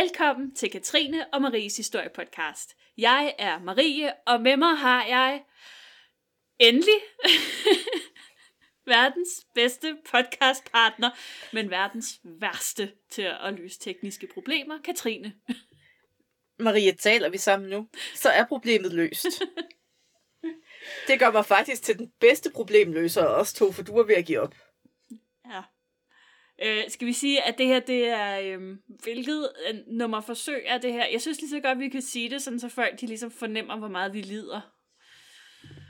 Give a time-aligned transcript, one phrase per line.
[0.00, 2.76] Velkommen til Katrine og Maries historiepodcast.
[2.98, 5.44] Jeg er Marie, og med mig har jeg
[6.58, 6.94] endelig
[8.94, 11.10] verdens bedste podcastpartner,
[11.52, 15.34] men verdens værste til at løse tekniske problemer, Katrine.
[16.58, 19.26] Marie, taler vi sammen nu, så er problemet løst.
[21.06, 24.14] Det gør mig faktisk til den bedste problemløser af os to, for du er ved
[24.14, 24.54] at give op.
[25.50, 25.62] Ja.
[26.62, 30.78] Øh, skal vi sige, at det her, det er, øh, hvilket øh, nummer forsøg er
[30.78, 31.06] det her?
[31.06, 33.76] Jeg synes lige så godt, vi kan sige det, sådan så folk de ligesom fornemmer,
[33.78, 34.60] hvor meget vi lider.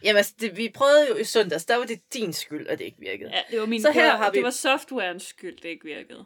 [0.04, 2.84] Jamen, altså, det, vi prøvede jo i søndags, der var det din skyld, at det
[2.84, 3.30] ikke virkede.
[3.30, 6.24] Ja, det var min Så her har vi- Det var softwarens skyld, det ikke virkede.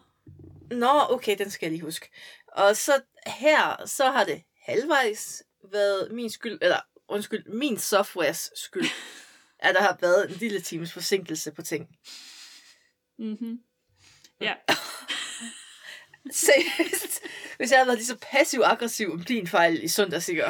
[0.71, 2.11] Nå, okay, den skal jeg lige huske.
[2.49, 2.93] Og så
[3.27, 5.43] her, så har det halvvejs
[5.73, 6.77] været min skyld, eller
[7.09, 8.87] undskyld, min softwares skyld,
[9.59, 11.89] at der har været en lille times forsinkelse på ting.
[13.19, 13.59] Mm-hmm.
[14.45, 14.55] Ja.
[16.31, 17.23] Seriøst,
[17.57, 20.45] hvis jeg havde været lige så passiv-aggressiv om din fejl i søndags, ikke?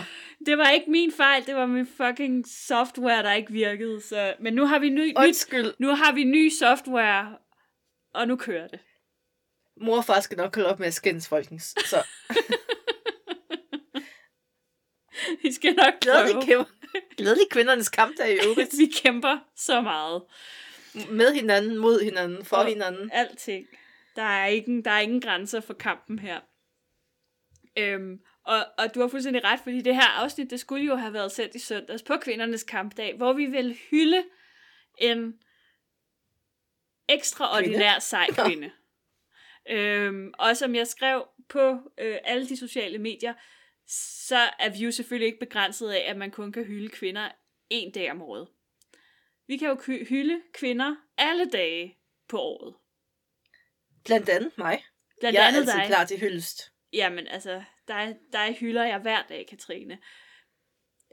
[0.46, 4.00] Det var ikke min fejl, det var min fucking software, der ikke virkede.
[4.02, 4.34] Så...
[4.40, 7.38] Men nu har vi ny, nyt, Undskyld, nu har vi ny software,
[8.14, 8.80] og nu kører det.
[9.80, 11.74] mor og far skal nok holde op med at skændes, folkens.
[11.84, 12.02] Så
[15.42, 16.46] Vi skal nok glædelig, prøve.
[16.46, 16.64] kæmper,
[17.16, 18.70] glædelig kvindernes kampdag i øvrigt.
[18.78, 20.22] Vi kæmper så meget.
[21.10, 23.10] Med hinanden, mod hinanden, for Og hinanden.
[23.12, 23.66] Alting.
[24.16, 26.40] Der er, ikke, der er ingen grænser for kampen her.
[27.78, 31.12] Øhm, og, og du har fuldstændig ret, fordi det her afsnit, det skulle jo have
[31.12, 34.24] været sendt i søndags på kvindernes kampdag, hvor vi vil hylde
[34.98, 35.38] en
[37.08, 38.72] ekstraordinær sej kvinde.
[39.70, 43.34] øhm, og som jeg skrev på øh, alle de sociale medier,
[43.86, 47.28] så er vi jo selvfølgelig ikke begrænset af, at man kun kan hylde kvinder
[47.70, 48.48] en dag om året.
[49.46, 51.98] Vi kan jo hylde kvinder alle dage
[52.28, 52.74] på året.
[54.04, 54.84] Blandt andet mig.
[55.20, 55.86] Blandt jeg er andet altid dig.
[55.86, 56.72] klar til hyldest.
[56.92, 59.98] Jamen, altså, dig, dig hylder jeg hver dag, Katrine.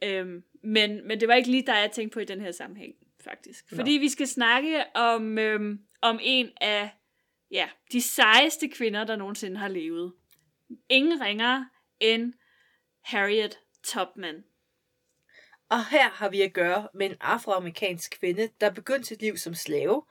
[0.03, 2.93] Øhm, men, men det var ikke lige dig, jeg tænkte på i den her sammenhæng,
[3.23, 3.71] faktisk.
[3.71, 3.75] Nå.
[3.75, 6.89] Fordi vi skal snakke om, øhm, om en af
[7.51, 10.13] ja, de sejeste kvinder, der nogensinde har levet.
[10.89, 11.65] Ingen ringer
[11.99, 12.33] end
[13.01, 14.43] Harriet Tubman.
[15.69, 19.53] Og her har vi at gøre med en afroamerikansk kvinde, der begyndte sit liv som
[19.53, 20.03] slave.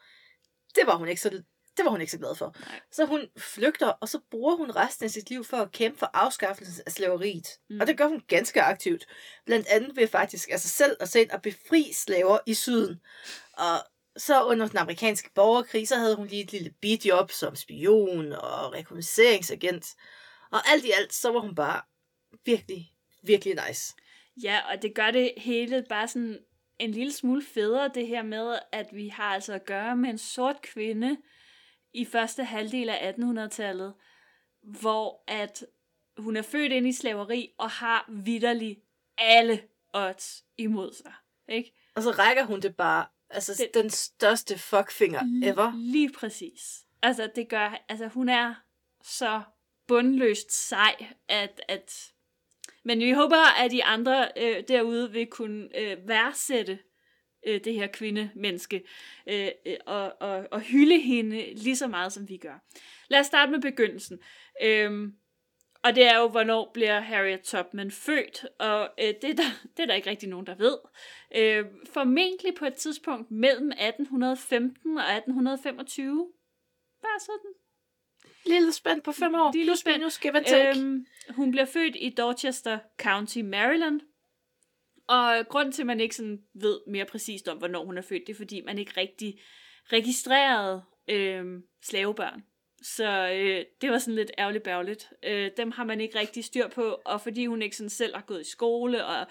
[0.75, 1.43] Det var hun ikke så,
[1.77, 2.55] det var hun ikke så glad for.
[2.61, 2.81] Nej.
[2.93, 6.11] Så hun flygter, og så bruger hun resten af sit liv for at kæmpe for
[6.15, 7.47] afskaffelsen af slaveriet.
[7.71, 7.81] Mm.
[7.81, 9.07] Og det gør hun ganske aktivt.
[9.47, 13.01] Blandt andet ved faktisk af sig selv at sætte at befri slaver i syden.
[13.53, 13.79] Og
[14.17, 18.73] så under den amerikanske borgerkrig, så havde hun lige et lille bidjob som spion og
[18.73, 19.95] rekognosceringsagent.
[20.53, 21.83] Og alt i alt, så var hun bare
[22.45, 22.93] virkelig,
[23.23, 23.95] virkelig nice.
[24.43, 26.39] Ja, og det gør det hele bare sådan
[26.79, 30.19] en lille smule federe, det her med, at vi har altså at gøre med en
[30.19, 31.17] sort kvinde
[31.93, 33.95] i første halvdel af 1800-tallet,
[34.63, 35.65] hvor at
[36.19, 38.79] hun er født ind i slaveri og har vidderlig
[39.19, 39.63] alle
[39.93, 41.13] odds imod sig.
[41.49, 41.73] Ikke?
[41.95, 45.73] Og så rækker hun det bare, altså Det- den største fuckfinger ever.
[45.77, 46.85] Lige præcis.
[47.03, 48.55] Altså, det gør, altså hun er
[49.03, 49.43] så
[49.87, 52.13] bundløst sej, at, at
[52.85, 56.79] men vi håber, at de andre øh, derude vil kunne øh, værdsætte
[57.47, 58.83] øh, det her kvindemenneske
[59.27, 62.65] øh, øh, og, og, og hylde hende lige så meget, som vi gør.
[63.09, 64.19] Lad os starte med begyndelsen.
[64.63, 65.15] Øhm,
[65.83, 69.83] og det er jo, hvornår bliver Harriet Tubman født, og øh, det, er der, det
[69.83, 70.79] er der ikke rigtig nogen, der ved.
[71.37, 76.33] Øh, formentlig på et tidspunkt mellem 1815 og 1825.
[77.03, 77.53] Bare sådan.
[78.47, 79.53] Lille spændt på fem år.
[79.53, 79.97] Lille Plus spænd.
[79.97, 80.81] minus, give and take.
[80.81, 84.01] Øhm, hun bliver født i Dorchester County, Maryland.
[85.11, 88.23] Og grunden til, at man ikke sådan ved mere præcist om, hvornår hun er født,
[88.27, 89.41] det er, fordi man ikke rigtig
[89.93, 91.45] registrerede øh,
[91.83, 92.45] slavebørn.
[92.83, 95.13] Så øh, det var sådan lidt ærgerligt bærgerligt.
[95.25, 98.23] Øh, dem har man ikke rigtig styr på, og fordi hun ikke sådan selv har
[98.23, 99.27] gået i skole, og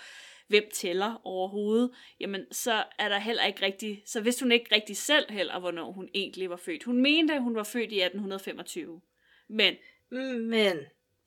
[0.47, 4.97] hvem tæller overhovedet, jamen så er der heller ikke rigtig, så vidste hun ikke rigtig
[4.97, 6.83] selv heller, hvornår hun egentlig var født.
[6.83, 9.01] Hun mente, at hun var født i 1825.
[9.49, 9.75] Men
[10.49, 10.77] Men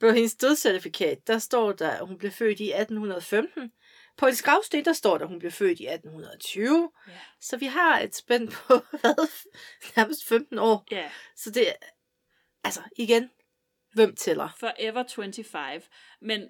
[0.00, 3.73] på hendes dødscertifikat, der står der, at hun blev født i 1815.
[4.17, 6.91] På hendes gravsten, der står der, at hun blev født i 1820.
[7.09, 7.12] Ja.
[7.41, 9.29] Så vi har et spænd på, hvad,
[9.97, 10.85] nærmest 15 år.
[10.91, 11.73] ja, Så det er,
[12.64, 13.31] altså igen,
[13.94, 14.49] hvem tæller?
[14.61, 15.81] Forever 25.
[16.23, 16.49] Men,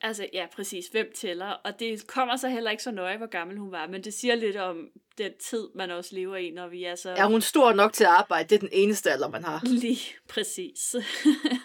[0.00, 1.46] altså ja, præcis, hvem tæller?
[1.46, 4.34] Og det kommer så heller ikke så nøje, hvor gammel hun var, men det siger
[4.34, 4.88] lidt om
[5.18, 7.10] den tid, man også lever i, når vi er så...
[7.10, 8.48] Er hun stor nok til at arbejde?
[8.48, 9.60] Det er den eneste alder, man har.
[9.64, 10.96] Lige præcis.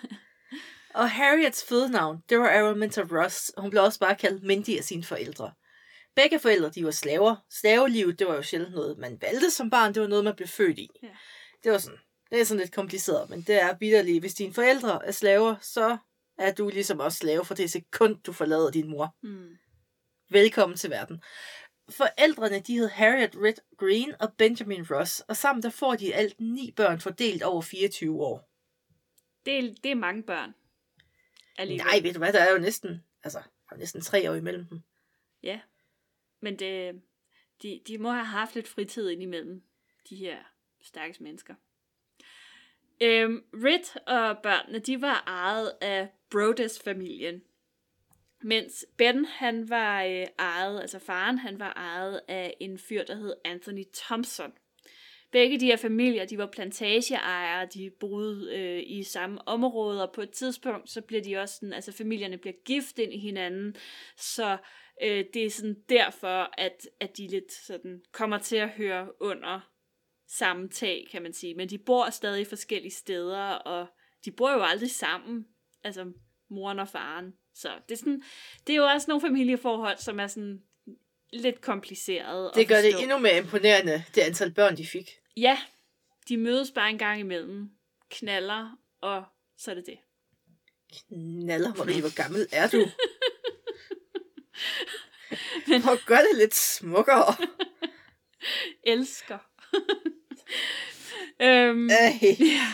[0.97, 3.51] Og Harriets fødenavn, det var Araminta Ross.
[3.57, 5.51] Hun blev også bare kaldt Mindy af sine forældre.
[6.15, 7.35] Begge forældre, de var slaver.
[7.49, 9.93] Slavelivet, det var jo sjældent noget, man valgte som barn.
[9.93, 10.89] Det var noget, man blev født i.
[11.03, 11.07] Ja.
[11.63, 11.99] Det var sådan,
[12.31, 14.19] det er sådan lidt kompliceret, men det er vidderligt.
[14.19, 15.97] Hvis dine forældre er slaver, så
[16.37, 19.15] er du ligesom også slave for det sekund, du forlader din mor.
[19.23, 19.57] Mm.
[20.29, 21.21] Velkommen til verden.
[21.89, 26.39] Forældrene de hed Harriet Red Green og Benjamin Ross, og sammen der får de alt
[26.39, 28.49] ni børn fordelt over 24 år.
[29.45, 30.53] Det, er, det er mange børn.
[31.57, 31.85] Alligevel.
[31.85, 33.39] Nej, ved du hvad, der er jo næsten, altså,
[33.69, 34.81] der er næsten tre år imellem dem.
[35.43, 35.59] Ja.
[36.39, 37.01] Men det,
[37.61, 39.63] de, de må have haft lidt fritid indimellem,
[40.09, 40.37] de her
[40.81, 41.55] stakkels mennesker.
[43.01, 47.41] Øhm, Rit og børnene, de var ejet af Brodes-familien.
[48.41, 53.15] Mens Ben, han var øh, ejet, altså faren, han var ejet af en fyr, der
[53.15, 54.53] hed Anthony Thompson.
[55.31, 60.21] Begge de her familier, de var plantageejere, de boede øh, i samme område, og på
[60.21, 63.75] et tidspunkt, så bliver de også sådan, altså familierne bliver gift ind i hinanden,
[64.17, 64.57] så
[65.03, 69.69] øh, det er sådan derfor, at, at de lidt sådan kommer til at høre under
[70.27, 71.55] samme tag, kan man sige.
[71.55, 73.87] Men de bor stadig forskellige steder, og
[74.25, 75.45] de bor jo aldrig sammen,
[75.83, 76.11] altså
[76.49, 77.33] moren og faren.
[77.53, 78.23] Så det er, sådan,
[78.67, 80.61] det er jo også nogle familieforhold, som er sådan
[81.33, 82.51] lidt kompliceret.
[82.55, 85.11] Det gør det endnu mere imponerende, det antal børn, de fik.
[85.37, 85.57] Ja,
[86.27, 87.69] de mødes bare en gang imellem,
[88.09, 89.23] knaller, og
[89.57, 89.97] så er det det.
[90.93, 92.85] Knaller, Marie, hvor gammel er du?
[95.67, 97.35] Hvor gør det lidt smukkere.
[98.83, 99.37] Elsker.
[101.47, 102.19] øhm, Ej.
[102.39, 102.73] Ja.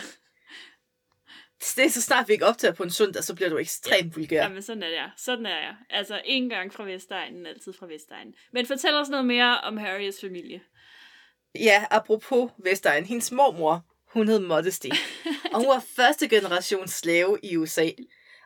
[1.76, 4.20] Det er så snart vi ikke optager på en søndag, så bliver du ekstremt ja.
[4.20, 4.42] vulgær.
[4.42, 5.10] Jamen, sådan er jeg.
[5.16, 5.74] Sådan er jeg.
[5.90, 8.34] Altså, en gang fra Vestegnen, altid fra Vestegnen.
[8.52, 10.60] Men fortæl os noget mere om Harriets familie.
[11.54, 13.04] Ja, apropos Vestegn.
[13.04, 14.88] Hendes mormor, hun hed Modesty.
[15.52, 17.88] og hun var første generations slave i USA.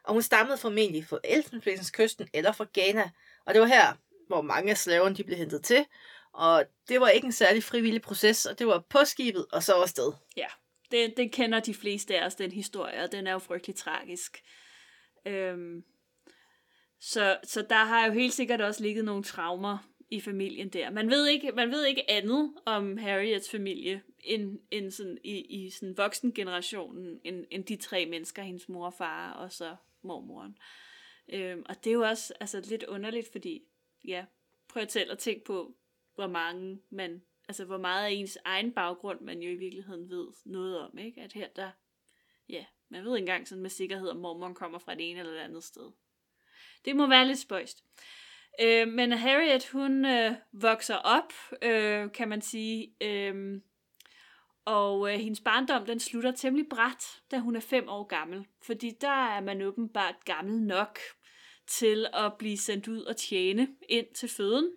[0.04, 3.10] Og hun stammede formentlig fra Elfenbensens kysten eller fra Ghana.
[3.46, 3.92] Og det var her,
[4.28, 5.86] hvor mange af slaverne de blev hentet til.
[6.32, 9.72] Og det var ikke en særlig frivillig proces, og det var på skibet og så
[9.72, 10.12] afsted.
[10.36, 10.46] Ja,
[10.90, 14.42] det, det kender de fleste af os, den historie, og den er jo frygtelig tragisk.
[15.26, 15.84] Øhm,
[17.00, 19.78] så, så der har jo helt sikkert også ligget nogle traumer
[20.10, 20.90] i familien der.
[20.90, 25.70] Man ved ikke, man ved ikke andet om Harriets familie end, end sådan, i, i
[25.70, 30.58] sådan voksengenerationen, end, end de tre mennesker, hendes mor og far og så mormoren.
[31.32, 33.62] Øhm, og det er jo også altså, lidt underligt, fordi
[34.04, 34.24] ja,
[34.68, 35.74] prøv at tælle og tænke på,
[36.14, 40.26] hvor mange man, altså hvor meget af ens egen baggrund, man jo i virkeligheden ved
[40.44, 41.20] noget om, ikke?
[41.20, 41.70] At her der,
[42.48, 45.32] ja, man ved ikke engang sådan med sikkerhed, om mormoren kommer fra det ene eller
[45.32, 45.90] det andet sted.
[46.84, 47.84] Det må være lidt spøjst.
[48.60, 53.60] Øh, men Harriet, hun øh, vokser op, øh, kan man sige, øh,
[54.64, 58.46] og øh, hendes barndom, den slutter temmelig bræt, da hun er fem år gammel.
[58.62, 60.98] Fordi der er man åbenbart gammel nok
[61.66, 64.72] til at blive sendt ud og tjene ind til føden.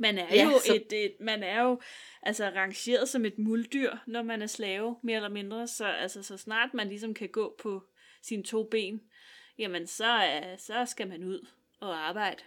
[0.00, 0.74] Man er ja, jo så...
[0.74, 1.80] et, et, man er jo
[2.22, 5.68] altså rangeret som et muldyr, når man er slave, mere eller mindre.
[5.68, 7.82] Så, altså, så snart man ligesom kan gå på
[8.22, 9.00] sine to ben,
[9.58, 11.46] jamen så, så skal man ud
[11.80, 12.42] og arbejde.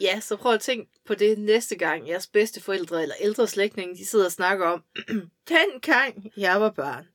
[0.00, 3.96] Ja, så prøv at tænke på det næste gang, jeres bedste forældre eller ældre slægtninge,
[3.96, 4.84] de sidder og snakker om,
[5.48, 7.08] den gang jeg var barn,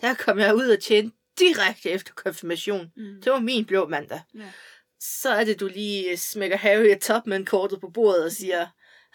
[0.00, 2.92] der kom jeg ud og tjene direkte efter konfirmation.
[2.96, 3.22] Mm.
[3.22, 4.20] Det var min blå mandag.
[4.34, 4.52] Ja.
[5.00, 8.66] Så er det, du lige smækker Harriet Topman-kortet på bordet og siger,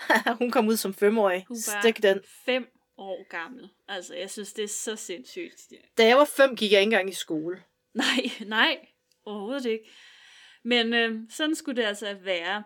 [0.40, 1.46] hun kom ud som femårig.
[1.48, 2.20] Hun var Stik den.
[2.46, 3.70] fem år gammel.
[3.88, 5.68] Altså, jeg synes, det er så sindssygt.
[5.98, 7.64] Da jeg var fem, gik jeg ikke engang i skole.
[7.94, 8.78] Nej, nej.
[9.26, 9.90] Overhovedet ikke.
[10.64, 12.64] Men øh, sådan skulle det altså være.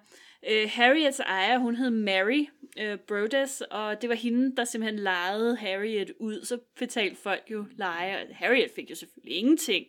[0.49, 2.45] Øh, Harriets ejer, hun hed Mary
[2.79, 6.45] øh, Brodes, og det var hende, der simpelthen lejede Harriet ud.
[6.45, 9.85] Så betalte folk jo leje, og Harriet fik jo selvfølgelig ingenting.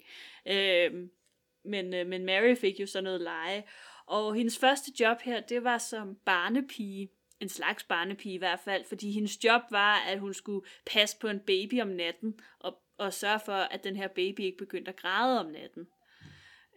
[0.49, 0.91] Øh,
[1.65, 3.65] men, øh, men Mary fik jo så noget leje.
[4.07, 7.09] Og hendes første job her, det var som barnepige
[7.41, 11.29] en slags barnepige i hvert fald, fordi hendes job var, at hun skulle passe på
[11.29, 14.97] en baby om natten, og, og sørge for, at den her baby ikke begyndte at
[14.97, 15.87] græde om natten.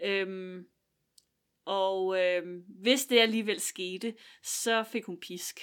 [0.03, 0.65] Øhm,
[1.65, 5.59] og øhm, hvis det alligevel skete, så fik hun pisk.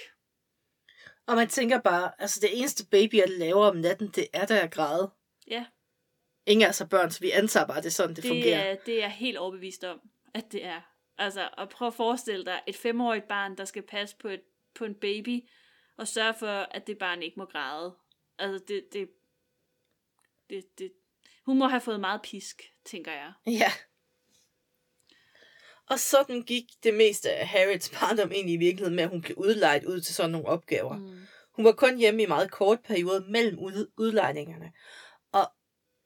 [1.26, 4.60] Og man tænker bare, altså det eneste baby, jeg laver om natten, det er der
[4.60, 5.10] at græde.
[5.46, 5.66] Ja.
[6.46, 8.58] Ingen er så børn, så vi antager bare, det er sådan, det, det fungerer.
[8.58, 10.00] Er, det er jeg helt overbevist om,
[10.34, 10.80] at det er.
[11.18, 14.42] Altså, at prøve at forestille dig et femårigt barn, der skal passe på et
[14.78, 15.48] på en baby,
[15.98, 17.96] og sørge for, at det barn ikke må græde.
[18.38, 19.08] Altså, det, det,
[20.50, 20.92] det, det,
[21.46, 23.32] hun må have fået meget pisk, tænker jeg.
[23.46, 23.72] Ja.
[25.90, 29.36] Og sådan gik det meste af Harriets barndom ind i virkeligheden med, at hun blev
[29.36, 30.96] udlejet ud til sådan nogle opgaver.
[30.98, 31.26] Mm.
[31.52, 34.72] Hun var kun hjemme i meget kort periode mellem ud- udlejningerne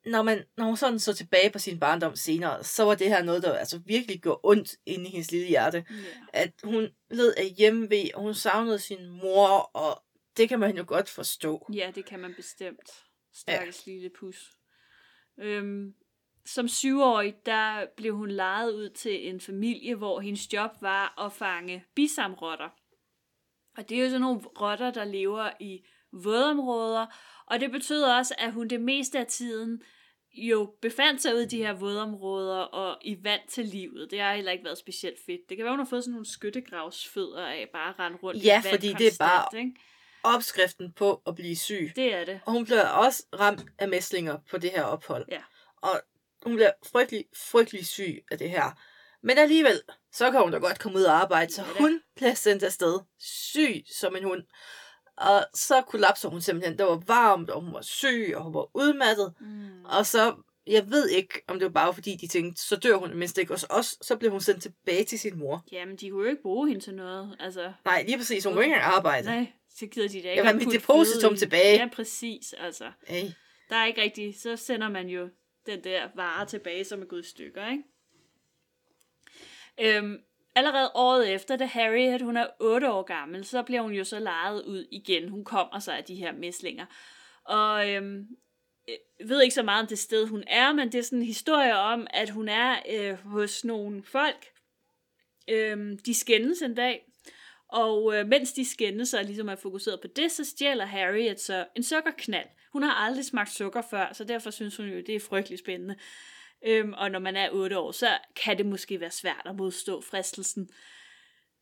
[0.07, 3.23] når, man, når hun sådan så tilbage på sin barndom senere, så var det her
[3.23, 5.85] noget, der altså virkelig gjorde ondt inde i hendes lille hjerte.
[5.91, 6.05] Yeah.
[6.33, 10.03] At hun led af hjemmevæg, og hun savnede sin mor, og
[10.37, 11.71] det kan man jo godt forstå.
[11.75, 12.91] Ja, det kan man bestemt.
[13.33, 13.93] Stakkels ja.
[13.93, 14.57] lille pus.
[15.39, 15.95] Øhm,
[16.47, 21.33] som syvårig, der blev hun lejet ud til en familie, hvor hendes job var at
[21.33, 22.69] fange bisamrotter.
[23.77, 27.07] Og det er jo sådan nogle rotter, der lever i vådområder,
[27.47, 29.83] og det betød også, at hun det meste af tiden
[30.33, 34.11] jo befandt sig ude i de her vådområder og i vand til livet.
[34.11, 35.41] Det har heller ikke været specielt fedt.
[35.49, 38.61] Det kan være, hun har fået sådan nogle skyttegravsfødder af bare at rende rundt Ja,
[38.61, 39.73] i vand fordi det er konstant, bare- Ikke?
[40.23, 41.93] Opskriften på at blive syg.
[41.97, 42.41] Det er det.
[42.47, 45.25] Og hun bliver også ramt af mæslinger på det her ophold.
[45.29, 45.41] Ja.
[45.83, 46.01] Og
[46.43, 48.79] hun bliver frygtelig, frygtelig syg af det her.
[49.23, 49.81] Men alligevel,
[50.13, 52.99] så kan hun da godt komme ud og arbejde, så hun bliver sendt afsted.
[53.19, 54.43] Syg som en hund.
[55.21, 56.79] Og så kollapser hun simpelthen.
[56.79, 59.35] Der var varmt, og hun var syg, og hun var udmattet.
[59.41, 59.85] Mm.
[59.85, 60.35] Og så,
[60.67, 63.53] jeg ved ikke, om det var bare fordi, de tænkte, så dør hun mindst ikke
[63.53, 63.99] hos os.
[64.03, 65.65] Så blev hun sendt tilbage til sin mor.
[65.73, 67.37] Jamen, de kunne jo ikke bruge hende til noget.
[67.41, 68.45] Altså, Nej, lige præcis.
[68.45, 69.27] Hun kunne ikke engang arbejde.
[69.27, 70.43] nej, så gider de da ikke.
[70.43, 71.77] Jeg at mit depositum tilbage.
[71.79, 72.53] Ja, præcis.
[72.59, 73.25] Altså, Hey.
[73.71, 75.29] der er ikke rigtig, så sender man jo
[75.67, 77.83] den der vare tilbage, som er gået i stykker, ikke?
[79.99, 80.17] Øhm,
[80.61, 84.19] allerede året efter, da Harriet hun er 8 år gammel, så bliver hun jo så
[84.19, 85.29] lejet ud igen.
[85.29, 86.87] Hun kommer sig af de her mæslinger.
[87.45, 88.27] Og øhm,
[88.89, 91.25] jeg ved ikke så meget om det sted, hun er, men det er sådan en
[91.25, 94.47] historie om, at hun er øh, hos nogle folk.
[95.49, 97.05] Øhm, de skændes en dag,
[97.69, 101.67] og øh, mens de skændes og ligesom er fokuseret på det, så stjæler Harriet så
[101.77, 102.47] en sukkerknald.
[102.73, 105.97] Hun har aldrig smagt sukker før, så derfor synes hun jo, det er frygtelig spændende.
[106.67, 108.09] Øhm, og når man er 8 år, så
[108.45, 110.69] kan det måske være svært at modstå fristelsen.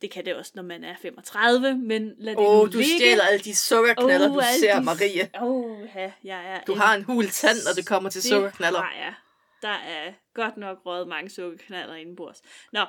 [0.01, 2.95] Det kan det også, når man er 35, men lad det oh, du ligge.
[2.97, 5.31] stjæler alle de sukkerknaller, Åh, du ser, de- Marie.
[5.43, 8.79] Åh, ja, jeg er Du har en hul tand, når det kommer til sukkerknaller.
[8.79, 9.15] Det har jeg.
[9.63, 12.43] Der er godt nok røget mange sukkerknaller indenbords.
[12.73, 12.85] Nå,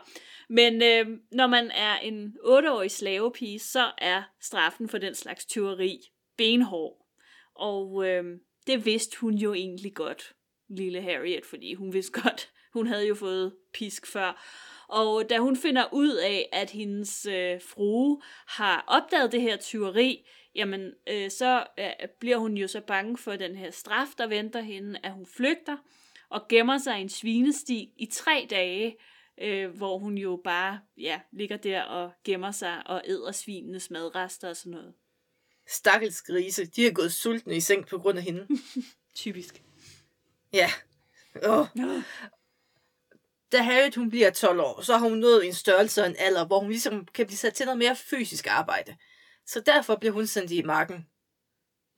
[0.49, 5.99] men øh, når man er en 8-årig slavepige, så er straffen for den slags tyveri
[6.37, 7.05] benhård.
[7.55, 8.23] Og øh,
[8.67, 10.33] det vidste hun jo egentlig godt,
[10.69, 14.45] lille Harriet, fordi hun vidste godt, hun havde jo fået pisk før.
[14.87, 20.25] Og da hun finder ud af, at hendes øh, frue har opdaget det her tyveri,
[20.55, 24.61] jamen øh, så øh, bliver hun jo så bange for den her straf, der venter
[24.61, 25.77] hende, at hun flygter
[26.29, 28.95] og gemmer sig i en svinesti i tre dage,
[29.41, 34.49] øh, hvor hun jo bare ja, ligger der og gemmer sig og æder svinenes madrester
[34.49, 34.93] og sådan noget.
[35.67, 38.47] Stakkels grise, de har gået sultne i seng på grund af hende.
[39.15, 39.63] Typisk.
[40.53, 40.71] Ja.
[41.43, 41.67] Oh.
[43.51, 46.45] Da Harriet hun bliver 12 år, så har hun nået en størrelse og en alder,
[46.45, 48.97] hvor hun ligesom kan blive sat til noget mere fysisk arbejde.
[49.45, 51.07] Så derfor bliver hun sendt i marken.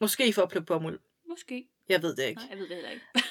[0.02, 1.00] Måske for at plukke bomuld.
[1.30, 1.68] Måske.
[1.90, 2.42] Jeg ved det ikke.
[2.42, 3.06] Nej, jeg ved det heller ikke.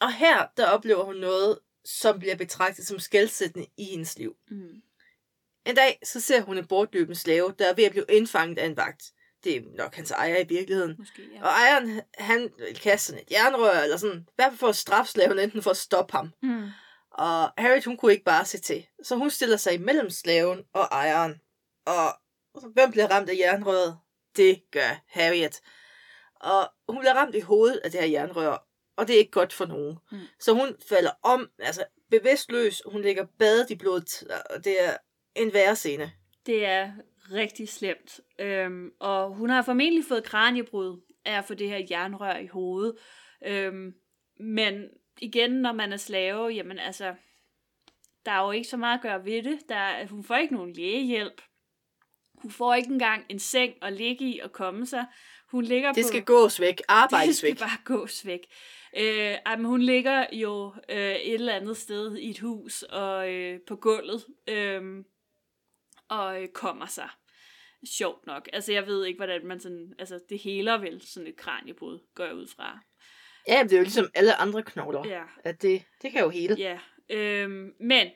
[0.00, 4.36] Og her, der oplever hun noget, som bliver betragtet som skældsættende i hendes liv.
[4.48, 4.82] Mm.
[5.66, 8.66] En dag, så ser hun en bortløbende slave, der er ved at blive indfanget af
[8.66, 9.12] en vagt.
[9.44, 10.94] Det er nok hans ejer i virkeligheden.
[10.98, 11.42] Måske, ja.
[11.42, 14.76] Og ejeren, han vil kaste sådan et jernrør, eller sådan, i hvert fald for at
[14.76, 16.32] straffe slaven, enten for at stoppe ham.
[16.42, 16.68] Mm.
[17.10, 18.86] Og Harriet, hun kunne ikke bare se til.
[19.02, 21.40] Så hun stiller sig imellem slaven og ejeren.
[21.86, 22.20] Og
[22.72, 23.98] hvem bliver ramt af jernrøret?
[24.36, 25.60] Det gør Harriet.
[26.34, 28.66] Og hun bliver ramt i hovedet af det her jernrør.
[28.96, 29.98] Og det er ikke godt for nogen.
[30.12, 30.18] Mm.
[30.40, 32.82] Så hun falder om, altså bevidstløs.
[32.86, 34.22] Hun ligger badet i blodet.
[34.50, 34.96] Og det er
[35.34, 36.12] en værre scene.
[36.46, 36.92] Det er
[37.32, 38.20] rigtig slemt.
[38.38, 42.94] Øhm, og hun har formentlig fået kraniebrud af at få det her jernrør i hovedet.
[43.46, 43.94] Øhm,
[44.40, 44.84] men
[45.20, 47.14] igen, når man er slave, jamen altså,
[48.26, 49.58] der er jo ikke så meget at gøre ved det.
[49.68, 51.42] Der er, hun får ikke nogen lægehjælp.
[52.34, 55.06] Hun får ikke engang en seng at ligge i og komme sig.
[55.50, 56.08] Hun ligger Det på...
[56.08, 56.76] skal gås væk.
[56.78, 57.58] det Arbejdes skal væk.
[57.58, 58.40] bare gås væk.
[58.96, 63.60] Øh, jamen, hun ligger jo øh, et eller andet sted i et hus og øh,
[63.68, 65.04] på gulvet øh,
[66.18, 67.08] og øh, kommer sig.
[67.98, 68.48] Sjovt nok.
[68.52, 69.94] Altså, jeg ved ikke, hvordan man sådan...
[69.98, 72.78] Altså, det heler vel sådan et kraniebrud, går jeg ud fra.
[73.48, 75.08] Ja, det er jo ligesom alle andre knogler.
[75.08, 75.22] Ja.
[75.44, 76.54] At det, det kan jo hele.
[76.58, 76.78] Ja,
[77.10, 78.08] øhm, men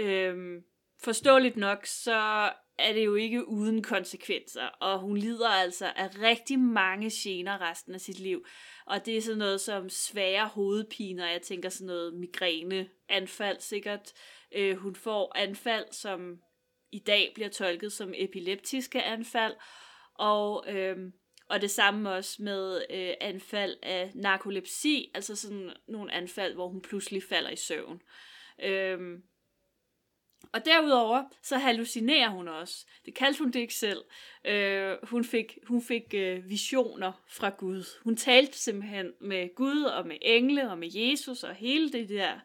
[0.00, 0.62] øhm,
[1.04, 6.58] forståeligt nok, så er det jo ikke uden konsekvenser, og hun lider altså af rigtig
[6.58, 8.44] mange gener resten af sit liv.
[8.86, 14.12] Og det er sådan noget som svære hovedpiner, jeg tænker sådan noget migræneanfald sikkert.
[14.54, 16.38] Øh, hun får anfald, som
[16.92, 19.54] i dag bliver tolket som epileptiske anfald,
[20.14, 21.12] og, øhm,
[21.48, 26.82] og det samme også med øh, anfald af narkolepsi, altså sådan nogle anfald, hvor hun
[26.82, 28.02] pludselig falder i søvn.
[28.62, 29.22] Øhm,
[30.52, 32.86] og derudover, så hallucinerer hun også.
[33.04, 34.04] Det kaldte hun det ikke selv.
[34.44, 37.84] Øh, hun fik, hun fik øh, visioner fra Gud.
[38.04, 42.40] Hun talte simpelthen med Gud og med engle og med Jesus og hele det der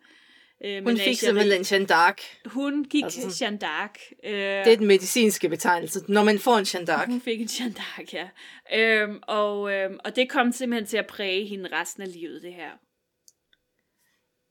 [0.66, 2.50] øh, Hun fik simpelthen en Jeanne d'Arc.
[2.50, 4.12] Hun gik Altså sådan- Jeanne d'Arc.
[4.24, 4.32] Øh,
[4.66, 7.06] Det er den medicinske betegnelse, når man får en Jeanne d'Arc.
[7.06, 8.30] hun fik en Jeanne d'Arc, ja.
[8.74, 12.54] Øhm, og, øhm, og det kom simpelthen til at præge hende resten af livet, det
[12.54, 12.72] her.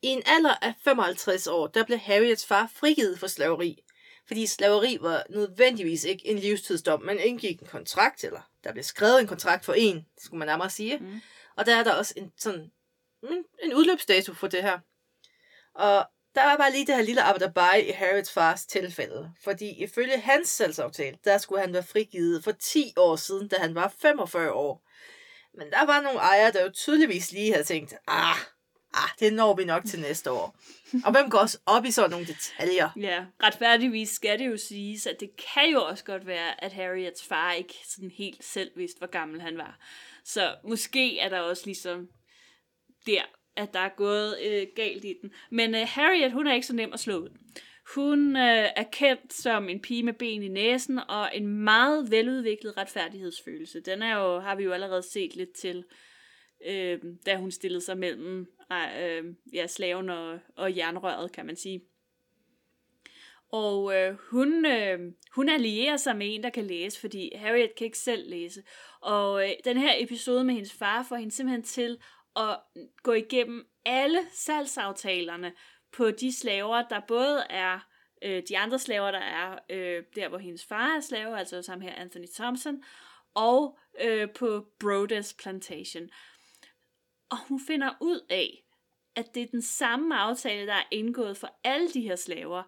[0.03, 3.83] I en alder af 55 år, der blev Harriets far frigivet for slaveri.
[4.27, 7.03] Fordi slaveri var nødvendigvis ikke en livstidsdom.
[7.03, 10.71] Man indgik en kontrakt, eller der blev skrevet en kontrakt for en, skulle man nærmere
[10.71, 10.99] sige.
[10.99, 11.21] Mm.
[11.57, 12.71] Og der er der også en, sådan,
[13.23, 14.79] en, en udløbsdato for det her.
[15.77, 19.33] Og der var bare lige det her lille arbejderbej i Harriets fars tilfælde.
[19.45, 23.75] Fordi ifølge hans salgsaftale, der skulle han være frigivet for 10 år siden, da han
[23.75, 24.83] var 45 år.
[25.59, 28.37] Men der var nogle ejere, der jo tydeligvis lige havde tænkt, ah,
[28.95, 30.57] ah, det når vi nok til næste år.
[31.05, 32.91] Og hvem går også op i sådan nogle detaljer?
[33.01, 37.25] Ja, retfærdigvis skal det jo siges, at det kan jo også godt være, at Harriets
[37.25, 39.79] far ikke sådan helt selv vidste, hvor gammel han var.
[40.25, 42.09] Så måske er der også ligesom
[43.07, 43.23] der,
[43.57, 45.33] at der er gået øh, galt i den.
[45.51, 47.29] Men øh, Harriet, hun er ikke så nem at slå ud.
[47.95, 52.77] Hun øh, er kendt som en pige med ben i næsen og en meget veludviklet
[52.77, 53.81] retfærdighedsfølelse.
[53.81, 55.85] Den er jo, har vi jo allerede set lidt til,
[56.67, 61.81] øh, da hun stillede sig mellem øh, ja, slaven og, og jernrøret, kan man sige.
[63.53, 64.99] Og øh, hun, øh,
[65.35, 68.63] hun allierer sig med en, der kan læse, fordi Harriet kan ikke selv læse.
[69.01, 71.99] Og øh, den her episode med hendes far får hende simpelthen til
[72.37, 72.61] at
[73.03, 75.53] gå igennem alle salgsaftalerne
[75.93, 77.81] på de slaver, der både er
[78.23, 81.89] øh, de andre slaver, der er øh, der, hvor hendes far er slave, altså sammen
[81.89, 82.83] her Anthony Thompson,
[83.35, 86.11] og øh, på Brodes Plantation.
[87.31, 88.63] Og hun finder ud af,
[89.17, 92.63] at det er den samme aftale, der er indgået for alle de her slaver.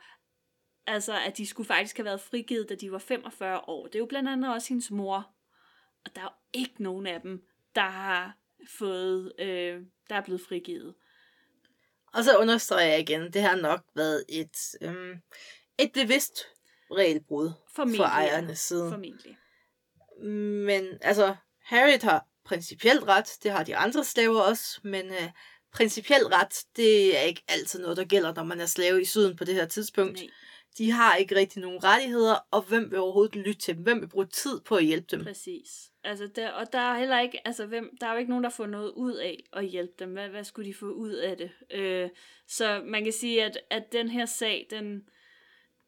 [0.86, 3.86] Altså, at de skulle faktisk have været frigivet, da de var 45 år.
[3.86, 5.34] Det er jo blandt andet også hendes mor.
[6.04, 8.36] Og der er jo ikke nogen af dem, der har
[8.78, 10.94] fået, øh, der er blevet frigivet.
[12.12, 15.14] Og så understreger jeg igen, det har nok været et, øhm,
[15.78, 16.46] et bevidst
[16.90, 18.90] regelbrud for ejernes side.
[18.90, 19.38] Formentlig.
[20.66, 25.30] Men altså, Harriet har principielt ret, det har de andre slaver også, men øh,
[25.72, 29.36] principielt ret, det er ikke altid noget, der gælder, når man er slave i syden
[29.36, 30.14] på det her tidspunkt.
[30.14, 30.28] Nej,
[30.78, 33.82] De har ikke rigtig nogen rettigheder, og hvem vil overhovedet lytte til dem?
[33.82, 35.24] Hvem vil bruge tid på at hjælpe dem?
[35.24, 35.87] præcis.
[36.04, 38.50] Altså, der, og der er heller ikke, altså, hvem, der er jo ikke nogen, der
[38.50, 40.12] får noget ud af at hjælpe dem.
[40.12, 41.50] Hvad, hvad skulle de få ud af det?
[41.70, 42.10] Øh,
[42.46, 45.08] så man kan sige, at, at den her sag, den,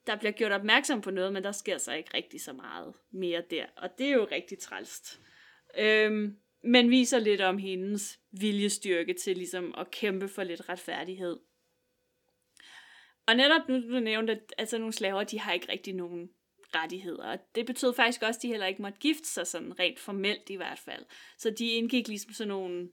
[0.07, 3.43] der bliver gjort opmærksom på noget, men der sker så ikke rigtig så meget mere
[3.51, 3.67] der.
[3.77, 5.21] Og det er jo rigtig trælst.
[5.79, 6.33] Øh,
[6.65, 11.39] men viser lidt om hendes viljestyrke til ligesom at kæmpe for lidt retfærdighed.
[13.27, 16.31] Og netop nu, du nævnte, at altså, nogle slaver, de har ikke rigtig nogen
[16.75, 17.25] rettigheder.
[17.33, 20.51] Og det betød faktisk også, at de heller ikke måtte gifte sig, sådan rent formelt
[20.51, 21.05] i hvert fald.
[21.39, 22.89] Så de indgik ligesom sådan nogle,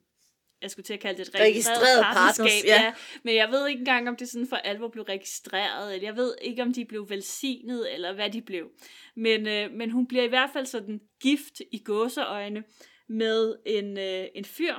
[0.62, 2.44] jeg skulle til at kalde det et registreret, Registreret partnerskab.
[2.46, 2.84] partners, ja.
[2.84, 2.94] ja.
[3.24, 6.36] Men jeg ved ikke engang, om det sådan for alvor blev registreret, eller jeg ved
[6.42, 8.70] ikke, om de blev velsignet, eller hvad de blev.
[9.16, 12.64] Men, øh, men hun bliver i hvert fald sådan gift i gåseøjne
[13.10, 14.76] med en, øh, en fyr.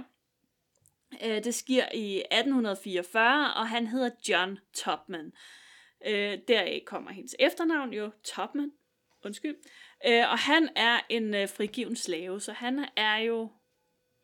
[1.24, 5.32] Øh, det sker i 1844, og han hedder John Topman.
[6.06, 8.72] Øh, deraf kommer hendes efternavn jo, Topman.
[9.24, 9.56] Undskyld.
[10.06, 13.50] Øh, og han er en øh, frigiven slave, så han er jo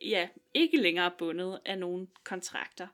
[0.00, 2.86] ja, ikke længere bundet af nogen kontrakter.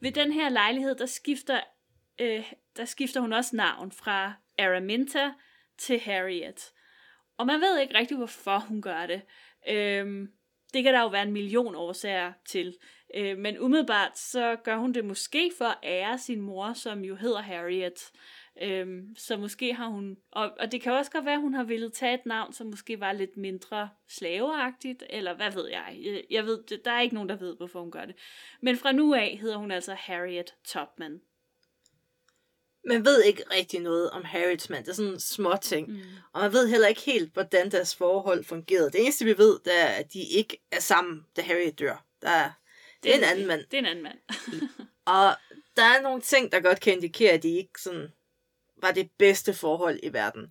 [0.00, 1.60] Ved den her lejlighed, der skifter,
[2.18, 5.32] øh, der skifter hun også navn fra Araminta
[5.78, 6.72] til Harriet.
[7.38, 9.22] Og man ved ikke rigtig, hvorfor hun gør det.
[9.68, 10.32] Øhm,
[10.74, 12.76] det kan der jo være en million årsager til.
[13.14, 17.16] Øh, men umiddelbart så gør hun det måske for at ære sin mor, som jo
[17.16, 18.10] hedder Harriet.
[18.62, 21.64] Øhm, så måske har hun, og, og det kan også godt være, at hun har
[21.64, 25.98] ville tage et navn, som måske var lidt mindre slaveagtigt, eller hvad ved jeg.
[26.02, 28.14] Jeg, jeg ved, der er ikke nogen, der ved, hvorfor hun gør det.
[28.60, 31.20] Men fra nu af hedder hun altså Harriet Topman.
[32.88, 34.84] Man ved ikke rigtig noget om Harriets mand.
[34.84, 35.88] Det er sådan små ting.
[35.88, 36.00] Mm.
[36.32, 38.90] Og man ved heller ikke helt, hvordan deres forhold fungerede.
[38.90, 42.04] Det eneste, vi ved, det er, at de ikke er sammen, da Harriet dør.
[42.22, 42.50] Der er,
[43.02, 43.60] det er en anden mand.
[43.70, 44.18] Det er en anden mand.
[45.04, 45.34] Og
[45.76, 48.12] der er nogle ting, der godt kan indikere, at de ikke sådan
[48.86, 50.42] var det bedste forhold i verden.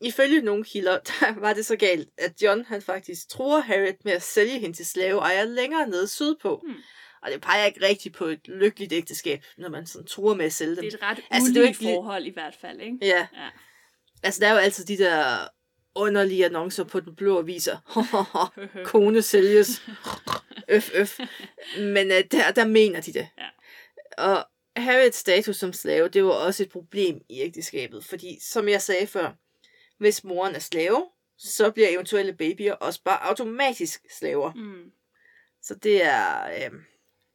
[0.00, 4.12] Ifølge nogle kilder, der var det så galt, at John han faktisk tror Harriet med
[4.12, 6.60] at sælge hende til slaveejer længere nede sydpå.
[6.64, 6.76] Hmm.
[7.22, 10.52] Og det peger ikke rigtig på et lykkeligt ægteskab, når man sådan tror med at
[10.52, 10.84] sælge dem.
[10.84, 12.98] Det er et ret Altså, det er ikke forhold i hvert fald, ikke?
[13.02, 13.48] Ja, Ja.
[14.22, 15.48] altså der er jo altid de der
[15.94, 17.76] underlige annoncer på den blå aviser.
[18.90, 19.82] Kone sælges.
[20.68, 21.18] øf, øf.
[21.78, 23.28] Men uh, der, der mener de det.
[23.38, 23.48] Ja.
[24.24, 28.04] Og Harriets status som slave, det var også et problem i ægteskabet.
[28.04, 29.32] Fordi, som jeg sagde før,
[29.98, 31.06] hvis moren er slave,
[31.38, 34.52] så bliver eventuelle babyer også bare automatisk slaver.
[34.54, 34.92] Mm.
[35.62, 36.70] Så det er, øh,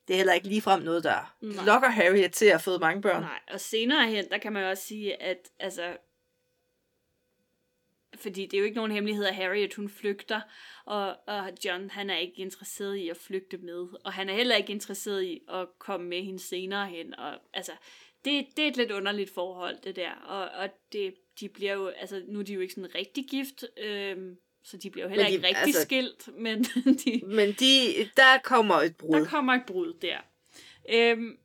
[0.07, 1.65] det er heller ikke ligefrem noget, der Nej.
[1.65, 3.21] lokker Harriet til at fået mange børn.
[3.21, 5.97] Nej, og senere hen, der kan man også sige, at altså,
[8.21, 10.41] fordi det er jo ikke nogen hemmelighed, at Harriet hun flygter,
[10.85, 14.55] og, og John han er ikke interesseret i at flygte med, og han er heller
[14.55, 17.71] ikke interesseret i at komme med hende senere hen, og altså,
[18.25, 21.87] det, det er et lidt underligt forhold, det der, og, og det, de bliver jo,
[21.87, 25.23] altså nu er de jo ikke sådan rigtig gift, øhm, så de bliver jo heller
[25.25, 26.63] Men de- ikke rigtig altså- skilt, men
[27.05, 29.15] de, Men de, der kommer et brud.
[29.19, 30.17] der kommer et brud der.
[30.93, 31.37] Øhm,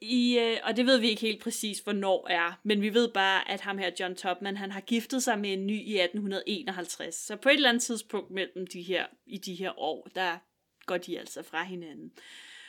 [0.00, 3.50] i, øh, og det ved vi ikke helt præcis, hvornår er, men vi ved bare,
[3.50, 7.14] at ham her, John Topman, han har giftet sig med en ny i 1851.
[7.14, 10.38] Så på et eller andet tidspunkt mellem de her, i de her år, der
[10.86, 12.12] går de altså fra hinanden.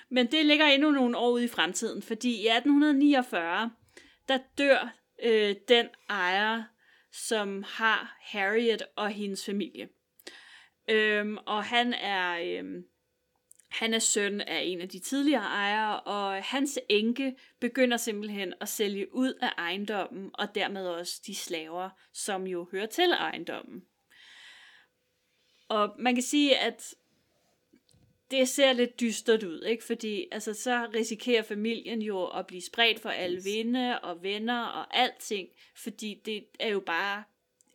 [0.10, 3.72] Men det ligger endnu nogle år ude i fremtiden, fordi i 1849,
[4.28, 6.64] der dør øh, den ejer,
[7.12, 9.90] som har Harriet og hendes familie.
[10.90, 12.86] Øhm, og han er, øhm,
[13.72, 18.70] han er søn af en af de tidligere ejere, og hans enke begynder simpelthen at
[18.70, 23.84] sælge ud af ejendommen, og dermed også de slaver, som jo hører til ejendommen.
[25.70, 26.96] Og man kan sige, at
[28.32, 29.84] det ser lidt dystert ud, ikke?
[29.84, 34.98] Fordi altså, så risikerer familien jo at blive spredt for alle vinde og venner og
[34.98, 37.24] alting, fordi det er jo bare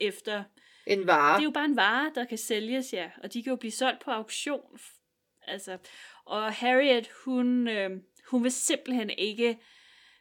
[0.00, 0.44] efter
[0.86, 1.34] En vare.
[1.36, 3.10] det er jo bare en vare, der kan sælges, ja.
[3.22, 4.78] Og de kan jo blive solgt på auktion.
[5.46, 5.78] Altså,
[6.24, 7.90] og Harriet, hun, øh,
[8.30, 9.58] hun vil simpelthen ikke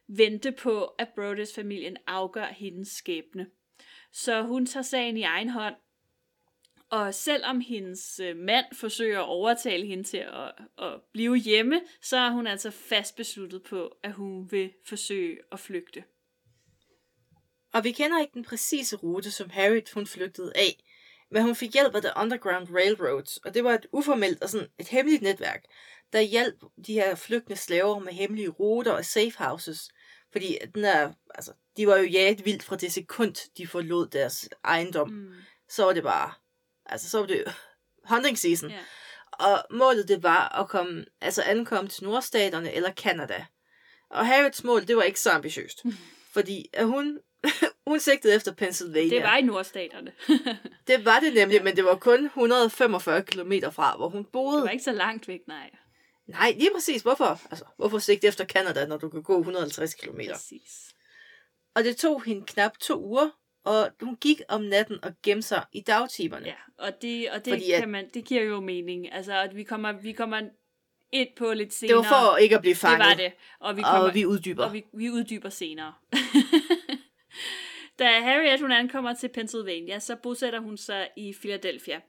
[0.07, 3.47] vente på, at Brodess-familien afgør hendes skæbne.
[4.11, 5.75] Så hun tager sagen i egen hånd.
[6.89, 12.17] Og selvom hendes øh, mand forsøger at overtale hende til at, at blive hjemme, så
[12.17, 16.03] er hun altså fast besluttet på, at hun vil forsøge at flygte.
[17.73, 20.83] Og vi kender ikke den præcise rute, som Harriet hun flygtede af,
[21.31, 24.67] men hun fik hjælp af The Underground Railroads, og det var et uformelt og sådan
[24.79, 25.63] et hemmeligt netværk,
[26.13, 29.89] der hjalp de her flygtende slaver med hemmelige ruter og safe houses,
[30.31, 34.49] fordi den er, altså, de var jo jaget vildt fra det sekund, de forlod deres
[34.63, 35.09] ejendom.
[35.09, 35.33] Mm.
[35.69, 36.31] Så var det bare,
[36.85, 37.43] altså så var det
[38.11, 38.69] hunting season.
[38.69, 38.79] Ja.
[39.31, 43.45] Og målet det var at komme, altså ankomme til nordstaterne eller Kanada.
[44.09, 45.83] Og Harriets mål, det var ikke så ambitiøst.
[46.33, 47.19] fordi at hun,
[47.87, 49.09] hun sigtede efter Pennsylvania.
[49.15, 50.11] Det var i nordstaterne.
[50.87, 54.55] det var det nemlig, men det var kun 145 km fra, hvor hun boede.
[54.57, 55.69] det var ikke så langt væk, nej.
[56.27, 57.01] Nej, lige præcis.
[57.01, 57.41] Hvorfor?
[57.51, 60.19] Altså, hvorfor sigte efter Kanada, når du kan gå 150 km?
[60.31, 60.93] Præcis.
[61.75, 63.29] Og det tog hende knap to uger,
[63.65, 66.45] og hun gik om natten og gemte sig i dagtimerne.
[66.45, 69.13] Ja, og det, og det, Fordi kan man, det giver jo mening.
[69.13, 70.41] Altså, at vi kommer, vi kommer
[71.11, 71.97] ind på lidt det senere.
[71.97, 72.99] var for ikke at blive Det fanget.
[73.07, 73.31] var det.
[73.59, 74.65] Og vi, kommer, Og vi uddyber.
[74.65, 75.93] og vi, vi uddyber senere.
[77.99, 82.01] da Harriet hun ankommer til Pennsylvania, så bosætter hun sig i Philadelphia.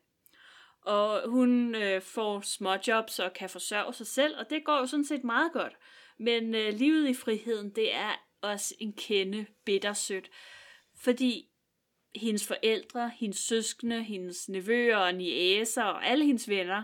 [0.83, 5.05] Og hun øh, får småjobs og kan forsørge sig selv, og det går jo sådan
[5.05, 5.73] set meget godt.
[6.19, 10.31] Men øh, livet i friheden, det er også en kende bittersødt.
[11.01, 11.49] Fordi
[12.15, 16.83] hendes forældre, hendes søskende, hendes nevøer og niæser og alle hendes venner,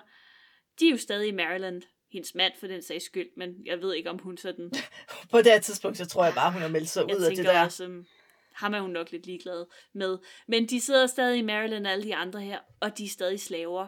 [0.80, 1.82] de er jo stadig i Maryland.
[2.12, 4.72] Hendes mand for den sags skyld, men jeg ved ikke, om hun sådan...
[5.30, 7.36] På det her tidspunkt, så tror jeg bare, hun har meldt sig Jeg ud af
[7.36, 7.64] det der.
[7.64, 8.06] også, um,
[8.54, 10.18] ham er hun nok lidt ligeglad med.
[10.48, 13.86] Men de sidder stadig i Maryland, alle de andre her, og de er stadig slaver.